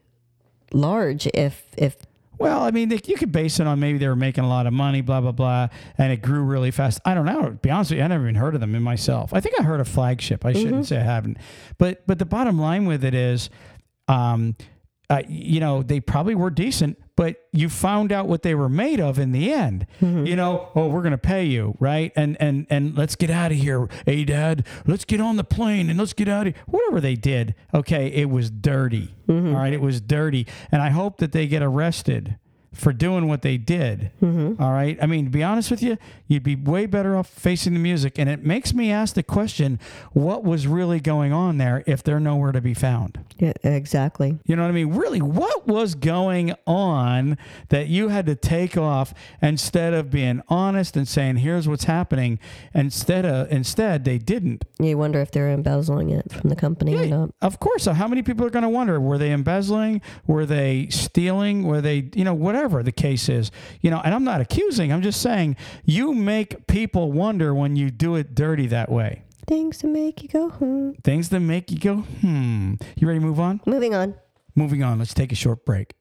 [0.73, 1.97] large if if
[2.39, 4.67] Well, I mean, they, you could base it on maybe they were making a lot
[4.67, 6.99] of money, blah blah blah, and it grew really fast.
[7.05, 7.43] I don't know.
[7.43, 9.33] To be honest with you, I never even heard of them in myself.
[9.33, 10.45] I think I heard of Flagship.
[10.45, 11.37] I shouldn't say I haven't,
[11.77, 13.49] but but the bottom line with it is,
[14.07, 14.55] um,
[15.09, 18.99] uh, you know, they probably were decent, but you found out what they were made
[18.99, 19.87] of in the end.
[20.01, 22.11] You know, oh, we're gonna pay you, right?
[22.15, 23.87] And and and let's get out of here.
[24.05, 26.63] Hey, Dad, let's get on the plane and let's get out of here.
[26.67, 29.15] Whatever they did, okay, it was dirty.
[29.29, 32.37] All right, it was dirty, and I hope that they get arrested
[32.77, 34.11] for doing what they did.
[34.21, 34.61] Mm-hmm.
[34.61, 34.97] All right.
[35.01, 38.19] I mean, to be honest with you, you'd be way better off facing the music.
[38.19, 39.79] And it makes me ask the question
[40.13, 43.19] what was really going on there if they're nowhere to be found?
[43.39, 44.37] yeah, exactly.
[44.45, 44.95] You know what I mean?
[44.95, 47.37] Really, what was going on
[47.69, 52.39] that you had to take off instead of being honest and saying, here's what's happening?
[52.73, 54.65] Instead of instead they didn't.
[54.79, 57.31] You wonder if they're embezzling it from the company or not.
[57.41, 57.83] Of course.
[57.83, 58.99] So how many people are going to wonder?
[58.99, 60.01] Were they embezzling?
[60.25, 61.63] Were they stealing?
[61.63, 63.51] Were they, you know, whatever the case is?
[63.81, 64.91] You know, and I'm not accusing.
[64.91, 69.23] I'm just saying you make people wonder when you do it dirty that way.
[69.47, 70.91] Things to make you go, hmm.
[71.03, 72.75] Things that make you go, hmm.
[72.95, 73.61] You ready to move on?
[73.65, 74.15] Moving on.
[74.55, 74.99] Moving on.
[74.99, 75.93] Let's take a short break.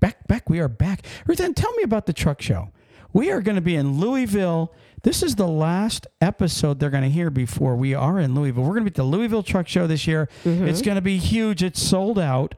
[0.01, 0.49] back, back.
[0.49, 1.05] We are back.
[1.25, 2.67] Ruth Ann, tell me about the truck show.
[3.13, 4.73] We are going to be in Louisville.
[5.07, 8.63] This is the last episode they're going to hear before we are in Louisville.
[8.63, 10.27] We're going to be at the Louisville Truck Show this year.
[10.43, 11.63] It's going to be huge.
[11.63, 12.55] It's sold out.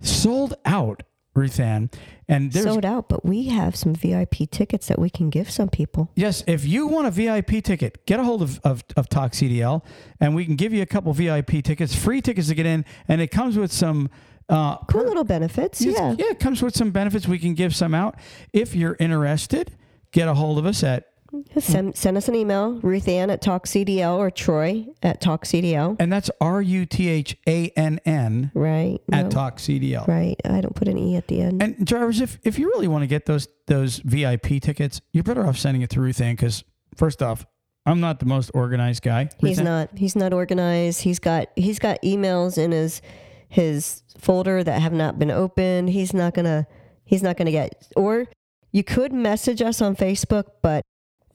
[0.00, 1.02] Sold out,
[1.34, 1.90] Ruth Ann.
[2.26, 5.68] And there's Sold out, but we have some VIP tickets that we can give some
[5.68, 6.10] people.
[6.14, 9.84] Yes, if you want a VIP ticket, get a hold of, of, of TalkCDL
[10.18, 13.20] and we can give you a couple VIP tickets, free tickets to get in, and
[13.20, 14.08] it comes with some
[14.48, 15.82] uh, Cool little benefits.
[15.82, 16.14] Yeah.
[16.18, 17.28] yeah, it comes with some benefits.
[17.28, 18.16] We can give some out.
[18.54, 19.76] If you're interested,
[20.10, 21.11] get a hold of us at
[21.58, 25.96] Send, send us an email, Ruth Ann at TalkCDL or Troy at TalkCDL.
[25.98, 29.00] And that's R U T H A N N Right.
[29.12, 30.06] at No, TalkCDL.
[30.06, 30.36] Right.
[30.44, 31.62] I don't put an E at the end.
[31.62, 35.46] And drivers, if if you really want to get those those VIP tickets, you're better
[35.46, 36.64] off sending it to Ruth Ann because
[36.96, 37.46] first off,
[37.86, 39.28] I'm not the most organized guy.
[39.40, 39.90] He's Ann- not.
[39.96, 41.02] He's not organized.
[41.02, 43.00] He's got he's got emails in his
[43.48, 45.90] his folder that have not been opened.
[45.90, 46.66] He's not gonna
[47.04, 48.26] he's not gonna get or
[48.70, 50.82] you could message us on Facebook, but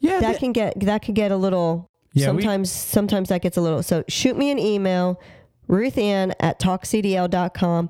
[0.00, 3.42] Yeah, that that- can get that can get a little Yeah, we- sometimes sometimes that
[3.42, 5.20] gets a little so shoot me an email,
[5.66, 7.88] Ruth Ann at talkcdl.com.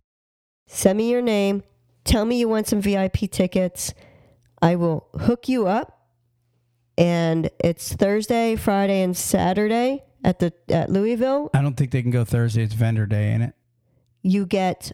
[0.67, 1.63] Send me your name.
[2.05, 3.93] Tell me you want some VIP tickets.
[4.61, 5.95] I will hook you up.
[6.97, 11.49] And it's Thursday, Friday, and Saturday at the at Louisville.
[11.55, 12.63] I don't think they can go Thursday.
[12.65, 13.53] It's vendor day, ain't it?
[14.23, 14.91] You get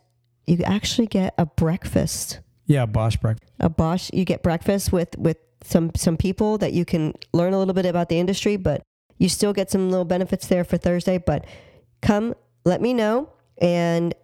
[0.46, 2.40] you actually get a breakfast.
[2.66, 3.50] Yeah, a Bosch breakfast.
[3.58, 4.10] a Bosch.
[4.12, 7.86] You get breakfast with with some some people that you can learn a little bit
[7.86, 8.82] about the industry, but
[9.18, 11.18] you still get some little benefits there for Thursday.
[11.18, 11.46] But
[12.02, 14.14] come, let me know, and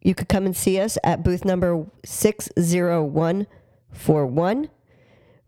[0.00, 3.46] you could come and see us at booth number six zero one
[3.92, 4.70] four one,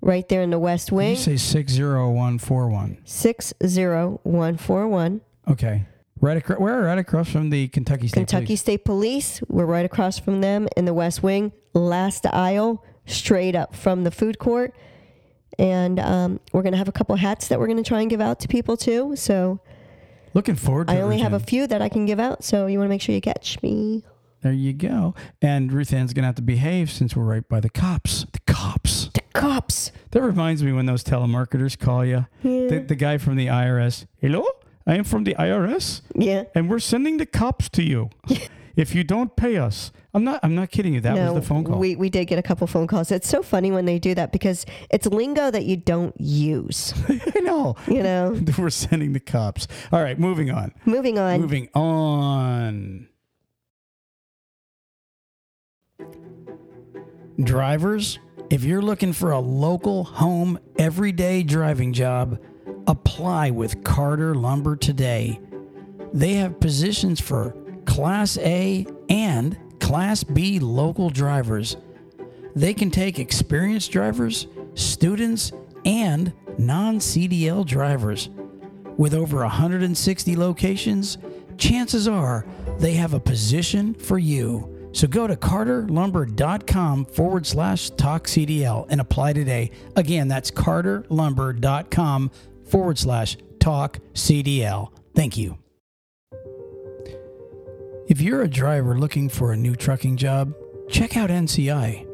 [0.01, 1.17] right there in the West Did you Wing.
[1.17, 2.99] say six zero one four one?
[3.05, 5.23] Six zero one four one.
[5.49, 5.87] Okay,
[6.21, 6.59] right across.
[6.59, 6.83] Where?
[6.83, 8.61] Right across from the Kentucky State Kentucky Police.
[8.61, 9.41] State Police.
[9.49, 14.11] We're right across from them in the West Wing, last aisle, straight up from the
[14.11, 14.75] food court.
[15.59, 18.11] And um, we're going to have a couple hats that we're going to try and
[18.11, 19.17] give out to people too.
[19.17, 19.61] So
[20.35, 22.45] Looking forward to I it, only have a few that I can give out.
[22.45, 24.05] So you want to make sure you catch me.
[24.43, 25.15] There you go.
[25.43, 28.25] And Ruth Ann's gonna have to behave since we're right by the cops.
[28.33, 29.11] The cops.
[29.13, 29.91] The cops.
[30.13, 32.27] That reminds me when those telemarketers call you.
[32.43, 32.69] Yeah.
[32.69, 34.07] The, the guy from the IRS.
[34.19, 34.45] Hello,
[34.87, 36.45] I am from the IRS, yeah.
[36.55, 38.11] and we're sending the cops to you.
[38.79, 40.39] if you don't pay us, I'm not.
[40.45, 41.01] I'm not kidding you.
[41.01, 41.81] That no, was the phone call.
[41.81, 43.11] We, we did get a couple phone calls.
[43.11, 46.95] It's so funny when they do that because it's lingo that you don't use.
[47.09, 47.75] I know.
[47.89, 49.67] You know, We're sending the cops.
[49.91, 50.73] All right, moving on.
[50.87, 51.41] moving on.
[51.41, 53.09] Moving on.
[57.43, 62.41] Drivers, if you're looking for a local, home, everyday driving job,
[62.87, 65.41] apply with Carter Lumber today.
[66.13, 67.55] They have positions for
[67.89, 71.77] Class A and Class B local drivers.
[72.55, 75.53] They can take experienced drivers, students,
[75.85, 78.29] and non CDL drivers.
[78.99, 81.19] With over 160 locations,
[81.57, 82.47] chances are
[82.79, 84.91] they have a position for you.
[84.93, 89.71] So go to carterlumber.com forward slash talk CDL and apply today.
[89.97, 92.31] Again, that's carterlumber.com
[92.65, 94.91] forward slash talk CDL.
[95.15, 95.59] Thank you.
[98.09, 100.55] If you're a driver looking for a new trucking job,
[100.89, 102.07] check out NCI.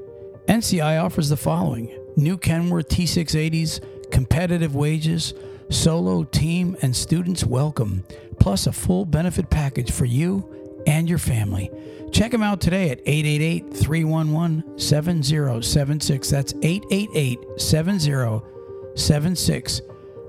[0.46, 5.34] NCI offers the following new Kenworth T680s, competitive wages,
[5.70, 8.04] solo, team, and students welcome,
[8.40, 11.70] plus a full benefit package for you and your family.
[12.12, 16.30] Check them out today at 888 311 7076.
[16.30, 19.80] That's 888 7076.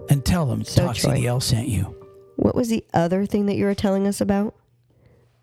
[0.09, 1.17] and tell them So, Troy.
[1.19, 1.93] CDL sent you.
[2.37, 4.55] What was the other thing that you were telling us about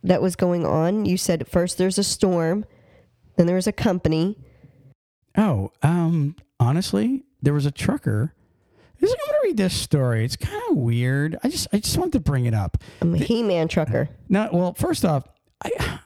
[0.03, 1.05] that was going on?
[1.05, 2.65] You said first there's a storm,
[3.37, 4.39] then there was a company.
[5.37, 8.35] Oh, um, honestly, there was a trucker.
[9.01, 10.25] I'm gonna read this story.
[10.25, 11.37] It's kind of weird.
[11.43, 12.79] I just, I just wanted to bring it up.
[13.01, 14.09] I'm a He-Man trucker.
[14.29, 15.27] Now, well, first off,
[15.65, 15.99] I,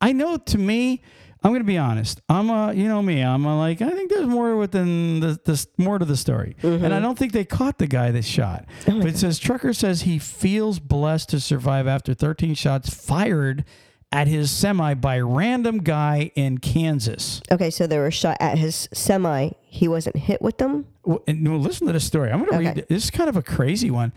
[0.00, 1.02] I know to me,
[1.44, 2.22] I'm gonna be honest.
[2.28, 3.22] I'm a, you know me.
[3.22, 6.86] I'm a, like, I think there's more within the, this more to the story, and
[6.86, 7.02] I mm-hmm.
[7.02, 8.64] don't think they caught the guy that shot.
[8.88, 13.64] Oh but it says trucker says he feels blessed to survive after 13 shots fired
[14.10, 17.42] at his semi by random guy in Kansas.
[17.50, 19.50] Okay, so they were shot at his semi.
[19.62, 20.86] He wasn't hit with them.
[21.04, 22.30] Well, and well, listen to the story.
[22.30, 22.80] I'm going to Okay.
[22.80, 22.86] read.
[22.88, 24.12] This is kind of a crazy one.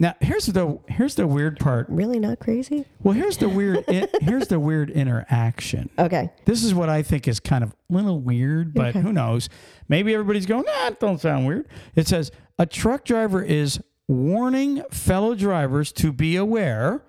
[0.00, 1.86] Now, here's the here's the weird part.
[1.88, 2.84] Really not crazy?
[3.02, 3.84] Well, here's the weird
[4.20, 5.88] here's the weird interaction.
[5.98, 6.30] Okay.
[6.44, 9.00] This is what I think is kind of a little weird, but Okay.
[9.00, 9.48] who knows?
[9.88, 11.68] Maybe everybody's going, nah, it don't sound weird.
[11.94, 17.02] It says a truck driver is warning fellow drivers to be aware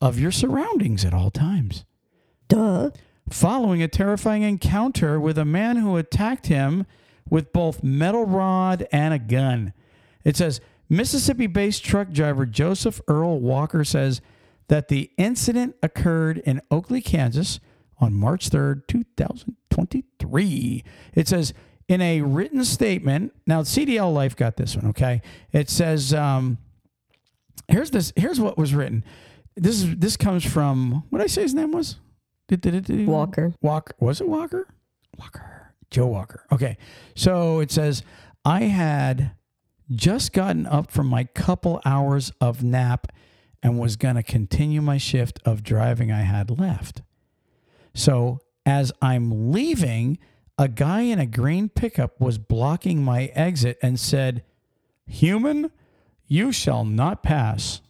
[0.00, 1.84] of your surroundings at all times.
[2.48, 2.90] Duh.
[3.30, 6.86] Following a terrifying encounter with a man who attacked him
[7.28, 9.72] with both metal rod and a gun.
[10.24, 14.20] It says Mississippi based truck driver Joseph Earl Walker says
[14.68, 17.60] that the incident occurred in Oakley, Kansas
[17.98, 20.84] on March 3rd, 2023.
[21.14, 21.54] It says
[21.88, 25.20] in a written statement, now CDL Life got this one, okay?
[25.52, 26.58] It says, um,
[27.68, 29.04] here's this, here's what was written.
[29.56, 31.96] This is this comes from what did I say his name was?
[33.06, 33.54] Walker.
[33.62, 33.94] Walker.
[34.00, 34.66] Was it Walker?
[35.16, 35.72] Walker.
[35.90, 36.44] Joe Walker.
[36.50, 36.76] Okay.
[37.14, 38.02] So it says,
[38.44, 39.32] I had
[39.90, 43.12] just gotten up from my couple hours of nap
[43.62, 47.02] and was going to continue my shift of driving I had left.
[47.94, 50.18] So as I'm leaving,
[50.58, 54.44] a guy in a green pickup was blocking my exit and said,
[55.06, 55.70] Human,
[56.26, 57.80] you shall not pass.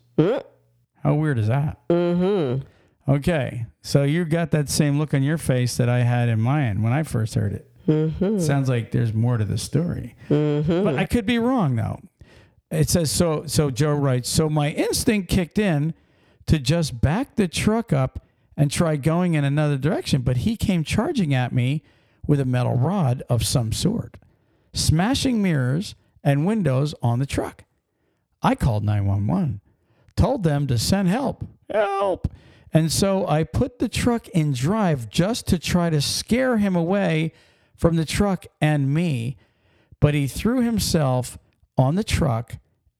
[1.02, 1.86] How weird is that?
[1.88, 2.62] Mm-hmm.
[3.06, 6.82] Okay, so you got that same look on your face that I had in mine
[6.82, 7.70] when I first heard it.
[7.88, 8.38] Mm-hmm.
[8.38, 10.84] Sounds like there's more to the story, Mm-hmm.
[10.84, 12.00] but I could be wrong though.
[12.70, 13.44] It says so.
[13.46, 14.28] So Joe writes.
[14.28, 15.94] So my instinct kicked in
[16.46, 18.26] to just back the truck up
[18.56, 21.82] and try going in another direction, but he came charging at me
[22.26, 24.16] with a metal rod of some sort,
[24.72, 27.64] smashing mirrors and windows on the truck.
[28.42, 29.60] I called 911,
[30.16, 31.44] told them to send help.
[31.70, 32.28] Help.
[32.72, 37.32] And so I put the truck in drive just to try to scare him away
[37.84, 39.36] from the truck and me,
[40.00, 41.36] but he threw himself
[41.76, 42.54] on the truck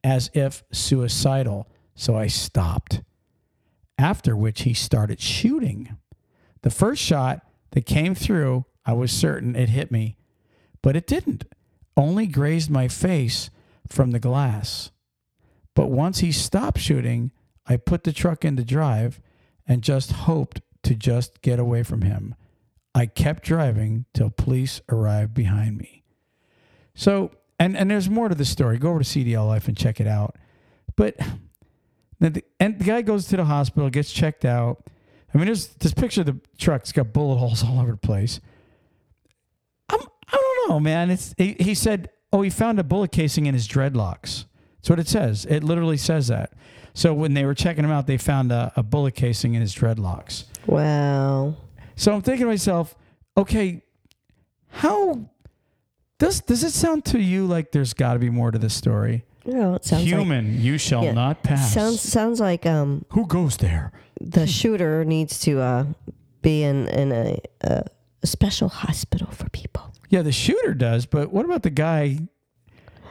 [0.05, 1.66] as if suicidal.
[1.95, 3.01] So I stopped.
[3.97, 5.97] After which he started shooting.
[6.61, 10.18] The first shot that came through, I was certain it hit me,
[10.82, 11.47] but it didn't,
[11.97, 13.49] only grazed my face
[13.89, 14.91] from the glass.
[15.74, 17.30] But once he stopped shooting,
[17.66, 19.18] I put the truck into drive
[19.66, 22.35] and just hoped to just get away from him.
[22.95, 26.05] I kept driving till police arrived behind me.
[26.95, 28.79] So, and and there's more to the story.
[28.79, 30.37] Go over to CDL Life and check it out.
[30.97, 31.17] But
[32.21, 34.85] the, and the guy goes to the hospital, gets checked out.
[35.33, 36.83] I mean, there's this picture of the truck.
[36.83, 38.41] It's got bullet holes all over the place.
[39.89, 41.11] I'm, I don't know, man.
[41.11, 44.45] It's he, he said, oh, he found a bullet casing in his dreadlocks.
[44.77, 45.45] That's what it says.
[45.47, 46.53] It literally says that.
[46.93, 49.75] So when they were checking him out, they found a, a bullet casing in his
[49.75, 50.45] dreadlocks.
[50.67, 51.57] Wow.
[51.97, 52.95] So I'm thinking to myself,
[53.37, 53.83] okay,
[54.69, 55.29] how
[56.19, 59.25] does does it sound to you like there's got to be more to this story?
[59.47, 61.13] No, it sounds like Human, you shall Yeah.
[61.13, 61.73] not pass.
[61.75, 63.93] sounds sounds like um Who goes there?
[64.21, 65.85] the shooter needs to uh
[66.43, 67.85] be in in a, a,
[68.23, 69.93] a special hospital for people.
[70.09, 72.19] Yeah, the shooter does, but what about the guy?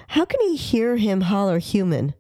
[0.08, 2.14] How can he hear him holler human?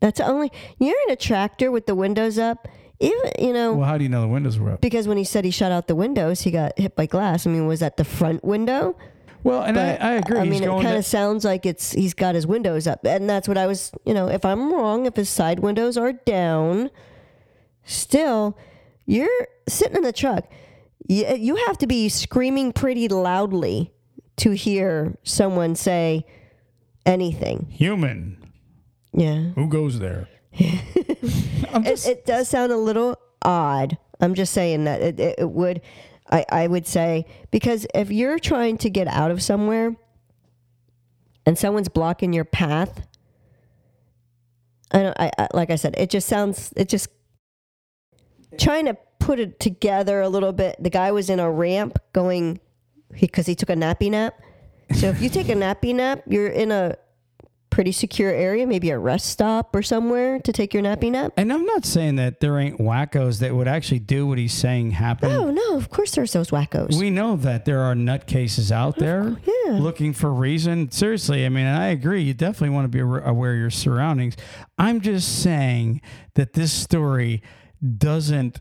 [0.00, 2.66] That's only you're in a tractor with the windows up.
[3.02, 4.80] Even you know Well, how do you know the windows were up?
[4.80, 7.46] because when he said he shut out the windows, he got hit by glass.
[7.46, 8.96] I mean, was that the front window?
[9.44, 10.38] Well, and I, But, I agree.
[10.38, 13.48] I mean, it kind of sounds like it's he's got his windows up, and that's
[13.48, 13.90] what I was.
[14.06, 16.90] You know, if I'm wrong, if his side windows are down,
[17.84, 18.56] still,
[19.04, 20.44] you're sitting in the truck.
[21.08, 23.92] You, you have to be screaming pretty loudly
[24.36, 26.24] to hear someone say
[27.04, 27.66] anything.
[27.68, 28.38] human.
[29.12, 30.28] Yeah, Who goes there?
[31.72, 33.98] I'm it, just, it does sound a little odd.
[34.20, 35.80] I'm just saying that it, it, it would.
[36.30, 39.96] I, I would say because if you're trying to get out of somewhere
[41.44, 43.06] and someone's blocking your path,
[44.92, 46.72] I, don't, I, I like I said, it just sounds.
[46.76, 47.08] It just
[48.58, 50.76] trying to put it together a little bit.
[50.80, 52.60] The guy was in a ramp going
[53.20, 54.40] because he, took a nappy nap.
[54.94, 56.96] So if you take a nappy nap, you're in a
[57.72, 61.32] pretty secure area, maybe a rest stop or somewhere to take your nappy nap.
[61.38, 64.90] And I'm not saying that there ain't wackos that would actually do what he's saying
[64.90, 65.32] happen.
[65.32, 66.98] Oh no, of course there's those wackos.
[66.98, 69.78] We know that there are nutcases out there yeah.
[69.78, 70.90] looking for reason.
[70.90, 72.22] Seriously, I mean, I agree.
[72.22, 74.36] You definitely want to be aware aware of your surroundings.
[74.76, 76.02] I'm just saying
[76.34, 77.42] that this story
[77.96, 78.60] doesn't.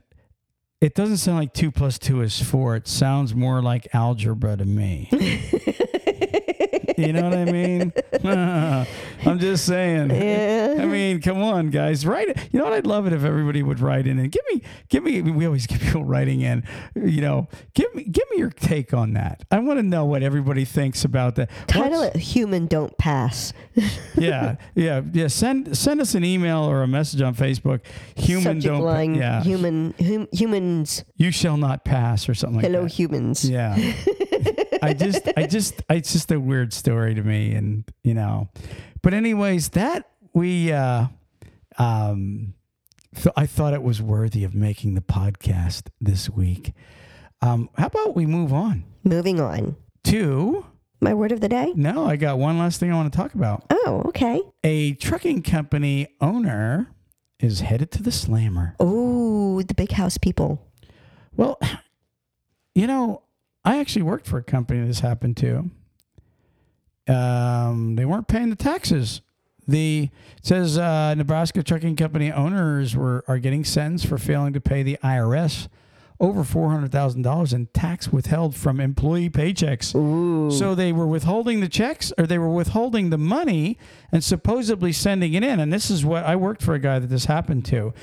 [0.80, 2.76] It doesn't sound like two plus two is four.
[2.78, 5.10] It sounds more like algebra to me.
[6.98, 7.94] you know what I mean?
[9.26, 10.10] I'm just saying.
[10.12, 10.76] Yeah.
[10.80, 12.50] I mean, come on, guys, write it.
[12.52, 12.74] You know what?
[12.74, 15.22] I'd love it if everybody would write in and give me, give me.
[15.22, 16.64] We always get people writing in.
[16.96, 19.44] You know, give me, give me your take on that.
[19.52, 21.50] I want to know what everybody thinks about that.
[21.68, 23.54] Title What's- it "Human Don't Pass."
[24.16, 25.28] yeah, yeah, yeah.
[25.28, 27.82] Send send us an email or a message on Facebook.
[28.16, 28.82] Human Subject don't.
[28.84, 31.04] line: yeah, Human hum, humans.
[31.16, 32.94] you shall not pass or something like Hello, that.
[32.94, 33.50] Hello, humans.
[33.50, 33.76] Yeah.
[34.82, 38.50] I just, I just, it's just a weird story to me, and you know,
[39.02, 41.08] but anyways, that we, uh,
[41.78, 42.54] um,
[43.16, 46.74] th- I thought it was worthy of making the podcast this week.
[47.42, 49.76] Um, how about we move on Moving on.
[50.06, 50.66] to?
[51.04, 51.74] My word of the day.
[51.76, 53.64] No, I got one last thing I want to talk about.
[53.72, 54.40] Oh, okay.
[54.64, 56.92] A trucking company owner
[57.40, 58.76] is headed to the slammer.
[58.80, 60.64] Oh, the big house people.
[61.36, 61.60] Well,
[62.76, 63.24] you know,
[63.64, 65.70] I actually worked for a company this happened to.
[67.08, 69.22] Um, they weren't paying the taxes.
[69.68, 74.62] The it says uh, Nebraska trucking company owners were are getting sentenced for failing to
[74.62, 75.68] pay the IRS
[76.20, 79.96] over four hundred thousand dollars in tax withheld from employee paychecks.
[79.96, 80.52] Ooh.
[80.52, 83.78] So they were withholding the checks or they were withholding the money
[84.12, 85.60] and supposedly sending it in.
[85.60, 87.94] And this is what I worked for a guy that this happened to.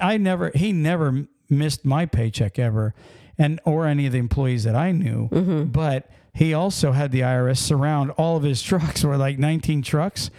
[0.00, 2.94] I never, he never missed my paycheck ever
[3.38, 5.28] and, or any of the employees that I knew.
[5.66, 10.30] But he also had the IRS surround all of his trucks were like 19 trucks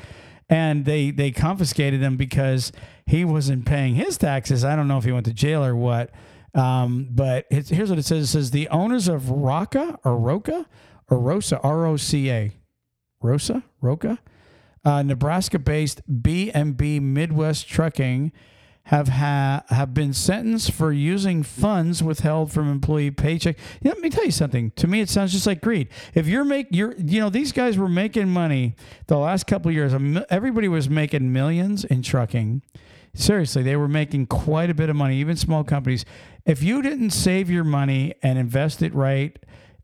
[0.50, 2.72] and they, they confiscated them because
[3.06, 4.66] he wasn't paying his taxes.
[4.66, 6.10] I don't know if he went to jail or what.
[6.56, 8.24] Um, but it's, here's what it says.
[8.24, 10.66] It says the owners of Roca or Roca
[11.10, 12.52] or Rosa, R O C A,
[13.22, 14.18] Rosa, Roca,
[14.84, 18.32] uh, Nebraska-based B&B Midwest Trucking
[18.90, 23.56] have ha- have been sentenced for using funds withheld from employee paycheck.
[23.84, 24.72] Let me tell you something.
[24.78, 25.90] To me, it sounds just like greed.
[26.16, 28.76] If you're make you're you know these guys were making money
[29.06, 29.94] the last couple years.
[30.32, 32.64] Everybody was making millions in trucking.
[33.14, 36.04] Seriously, they were making quite a bit of money, even small companies.
[36.48, 39.38] If you didn't save your money and invest it right,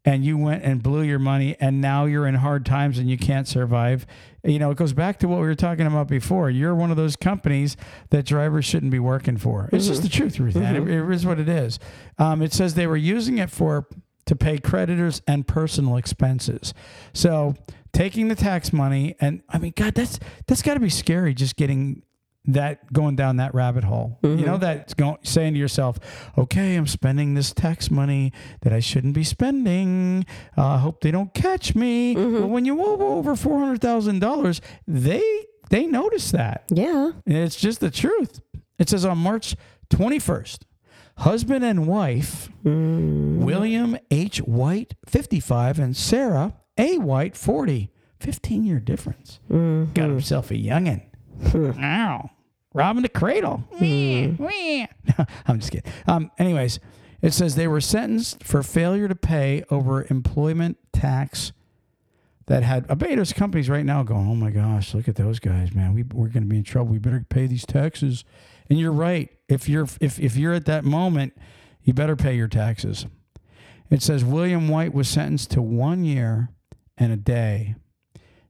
[0.05, 3.17] and you went and blew your money, and now you're in hard times and you
[3.17, 4.05] can't survive,
[4.43, 6.49] you know, it goes back to what we were talking about before.
[6.49, 7.75] You're one of those companies
[8.11, 9.69] that drivers shouldn't be working for.
[9.73, 10.55] It's just the truth, Ruth.
[10.55, 10.75] Ann.
[10.75, 11.79] It, it is what it is.
[12.19, 13.87] Um, it says they were using it for
[14.25, 16.73] to pay creditors and personal expenses.
[17.13, 17.55] So
[17.93, 21.33] taking the tax money, and I mean, God, that's that's got to be scary.
[21.33, 22.03] Just getting
[22.47, 24.17] that going down that rabbit hole.
[24.21, 24.45] You mm-hmm.
[24.45, 25.99] know, that's going saying to yourself,
[26.37, 28.31] "Okay, I'm spending this tax money
[28.61, 30.25] that I shouldn't be spending.
[30.57, 32.33] Uh, I hope they don't catch me." Mm-hmm.
[32.33, 36.65] Well, when you owe over four hundred thousand dollars, they they notice that.
[36.69, 37.11] Yeah.
[37.25, 38.41] It's just the truth.
[38.77, 39.55] It says on March
[39.89, 40.59] 21st,
[41.19, 43.37] husband and wife, mm.
[43.37, 44.39] William H.
[44.39, 46.97] White, 55, and Sarah A.
[46.97, 47.91] White, 40.
[48.19, 49.39] 15 year difference.
[49.51, 49.93] Mm-hmm.
[49.93, 51.03] Got himself a youngin'.
[51.79, 52.29] Ow.
[52.75, 53.63] Robbing the cradle.
[55.47, 55.89] I'm just kidding.
[56.07, 56.79] Um, anyways,
[57.21, 61.53] it says they were sentenced for failure to pay over employment tax
[62.47, 65.93] that had bet companies right now going, oh my gosh, look at those guys, man.
[65.93, 66.91] We, we're going to be in trouble.
[66.91, 68.25] We better pay these taxes.
[68.69, 69.29] And you're right.
[69.47, 71.33] If you're if, if you're at that moment,
[71.81, 73.05] you better pay your taxes.
[73.89, 76.49] It says William White was sentenced to one year
[76.97, 77.75] and a day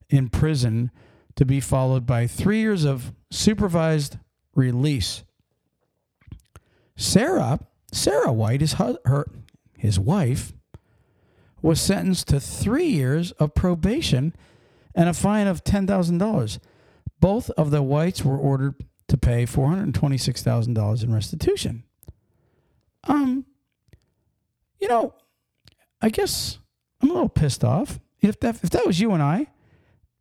[0.10, 0.90] in prison
[1.36, 4.18] to be followed by three years of supervised
[4.56, 5.24] release.
[6.96, 7.60] Sarah,
[7.92, 9.26] Sarah White, his her
[9.78, 10.54] his wife,
[11.62, 14.34] was sentenced to three years of probation
[14.94, 16.60] and a fine of ten thousand dollars.
[17.20, 18.76] Both of the Whites were ordered
[19.08, 21.84] to pay four hundred twenty-six thousand dollars in restitution.
[23.04, 23.46] Um,
[24.80, 25.14] you know,
[26.02, 26.60] I guess
[27.02, 28.00] I'm a little pissed off.
[28.22, 29.48] If that if that was you and I,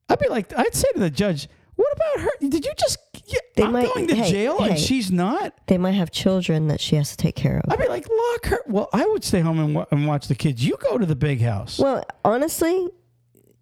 [0.08, 2.30] I'd be like, I'd say to the judge, "What about her?
[2.48, 2.98] Did you just?
[3.26, 6.68] Yeah, They I'm might- going to hey, jail and she's not." They might have children
[6.68, 7.72] that she has to take care of.
[7.72, 10.34] I'd be like, "Lock her." Well, I would stay home and, wa- and watch the
[10.34, 10.64] kids.
[10.64, 11.78] You go to the big house.
[11.78, 12.88] Well, honestly,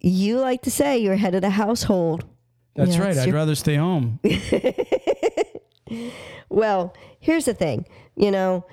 [0.01, 2.25] you like to say you're head of the household.
[2.75, 3.17] That's Yeah, right.
[3.17, 4.19] I'd your- rather stay home.
[6.49, 7.87] Well, here's the thing.
[8.17, 8.67] You know,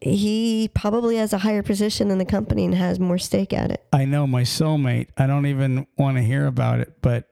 [0.00, 3.84] he probably has a higher position in the company and has more stake at it.
[3.92, 5.08] I know my soulmate.
[5.16, 7.28] I don't even want to hear about it, but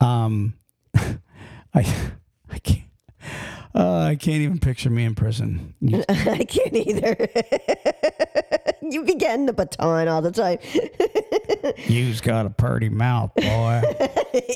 [0.00, 0.54] Um,
[0.94, 1.20] I,
[2.50, 2.84] I can't.
[3.74, 5.74] Uh, I can't even picture me in prison.
[5.80, 7.28] You- I can't either.
[8.82, 10.58] you be getting the baton all the time.
[11.86, 13.82] You's got a purty mouth, boy.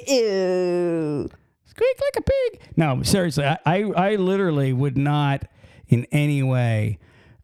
[0.09, 1.29] Ew.
[1.67, 2.61] Squeak like a pig.
[2.77, 5.45] No, seriously, I, I, I literally would not
[5.89, 6.99] in any way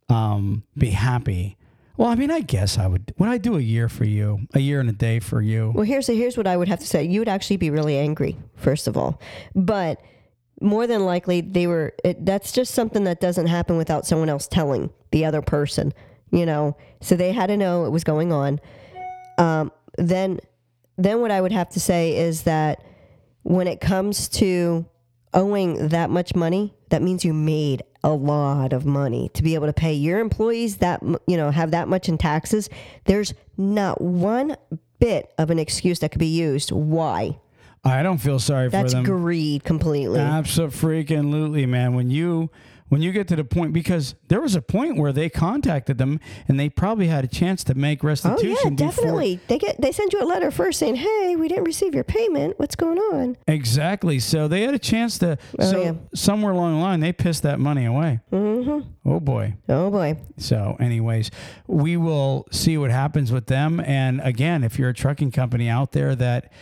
[0.09, 1.57] um, be happy.
[1.97, 3.13] Well, I mean, I guess I would.
[3.19, 4.47] Would I do a year for you?
[4.55, 5.73] A year and a day for you?
[5.75, 7.05] Well, here's here's what I would have to say.
[7.05, 9.21] You would actually be really angry, first of all,
[9.55, 10.01] but
[10.61, 11.95] more than likely they were.
[12.05, 15.93] It, that's just something that doesn't happen without someone else telling the other person.
[16.31, 18.61] You know, so they had to know it was going on.
[19.39, 20.41] Um, then,
[20.97, 22.85] then what I would have to say is that
[23.43, 24.85] when it comes to
[25.33, 29.67] owing that much money, that means you made a lot of money to be able
[29.67, 32.69] to pay your employees that you know have that much in taxes.
[33.05, 34.57] There's not one
[34.99, 36.71] bit of an excuse that could be used.
[36.73, 37.39] Why?
[37.85, 39.05] I don't feel sorry That's for them.
[39.05, 40.21] That's greed completely.
[40.21, 41.95] Absolutely, man.
[41.95, 42.51] When you
[42.89, 46.21] when you get to the point, because there was a point where they contacted them
[46.47, 48.57] and they probably had a chance to make restitution.
[48.59, 49.41] Oh yeah, before- definitely.
[49.49, 52.59] They get they send you a letter first saying, "Hey, we didn't receive your payment.
[52.59, 54.19] What's going on?" Exactly.
[54.19, 55.39] So they had a chance to.
[55.59, 55.93] Oh, so yeah.
[56.15, 58.21] somewhere along the line, they pissed that money away.
[58.33, 58.89] Mm-hmm.
[59.11, 59.55] Oh boy.
[59.69, 60.17] Oh boy.
[60.37, 61.31] So, anyways,
[61.67, 63.81] we will see what happens with them.
[63.81, 66.53] And again, if you're a trucking company out there that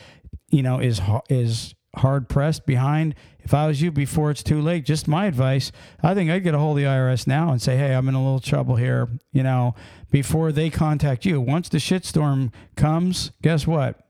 [0.50, 3.14] you know is is hard pressed behind,
[3.46, 5.70] if I was you before it's too late, just my advice,
[6.02, 8.14] I think I'd get a hold of the IRS now and say, "Hey, I'm in
[8.14, 9.74] a little trouble here." You know,
[10.10, 11.40] before they contact you.
[11.40, 14.00] Once the shitstorm comes, guess what?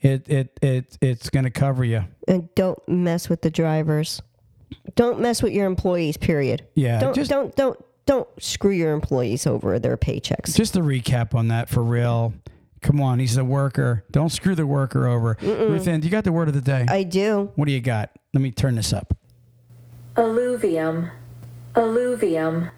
[0.00, 2.04] It it it it's going to cover you.
[2.28, 4.20] And don't mess with the drivers.
[4.96, 6.16] Don't mess with your employees.
[6.16, 6.66] Period.
[6.74, 10.54] Yeah, Don't just don't don't don't screw your employees over their paychecks.
[10.56, 12.34] just a recap on that for real.
[12.86, 14.04] Come on, he's a worker.
[14.12, 15.36] Don't screw the worker over.
[15.42, 16.86] Ruth Ann, you got the word of the day.
[16.88, 17.50] I do.
[17.56, 18.10] What do you got?
[18.32, 19.12] Let me turn this up.
[20.16, 21.10] Alluvium.
[21.74, 22.70] Alluvium.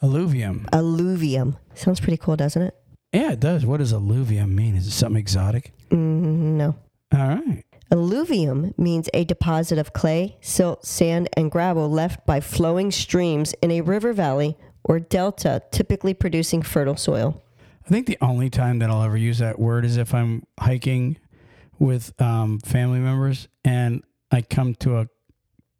[0.00, 0.68] Alluvium.
[0.72, 1.56] Alluvium.
[1.74, 2.76] Sounds pretty cool, doesn't it?
[3.12, 3.66] Yeah, it does.
[3.66, 4.76] What does alluvium mean?
[4.76, 5.72] Is it something exotic?
[5.90, 6.76] Mm, no.
[7.12, 7.64] All right.
[7.90, 13.72] Alluvium means a deposit of clay, silt, sand, and gravel left by flowing streams in
[13.72, 17.42] a river valley or delta, typically producing fertile soil.
[17.86, 21.18] I think the only time that I'll ever use that word is if I'm hiking
[21.78, 25.08] with um, family members and I come to a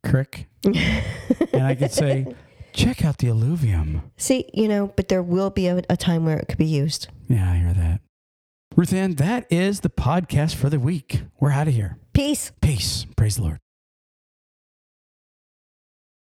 [0.05, 2.33] creek and I could say,
[2.73, 4.13] check out the alluvium.
[4.17, 7.09] See, you know, but there will be a, a time where it could be used.
[7.29, 8.01] Yeah, I hear that.
[8.77, 11.23] Ruth Ann, that is the podcast for the week.
[11.41, 11.99] We're out of here.
[12.13, 12.53] Peace.
[12.61, 13.05] Peace.
[13.17, 13.59] Praise the Lord.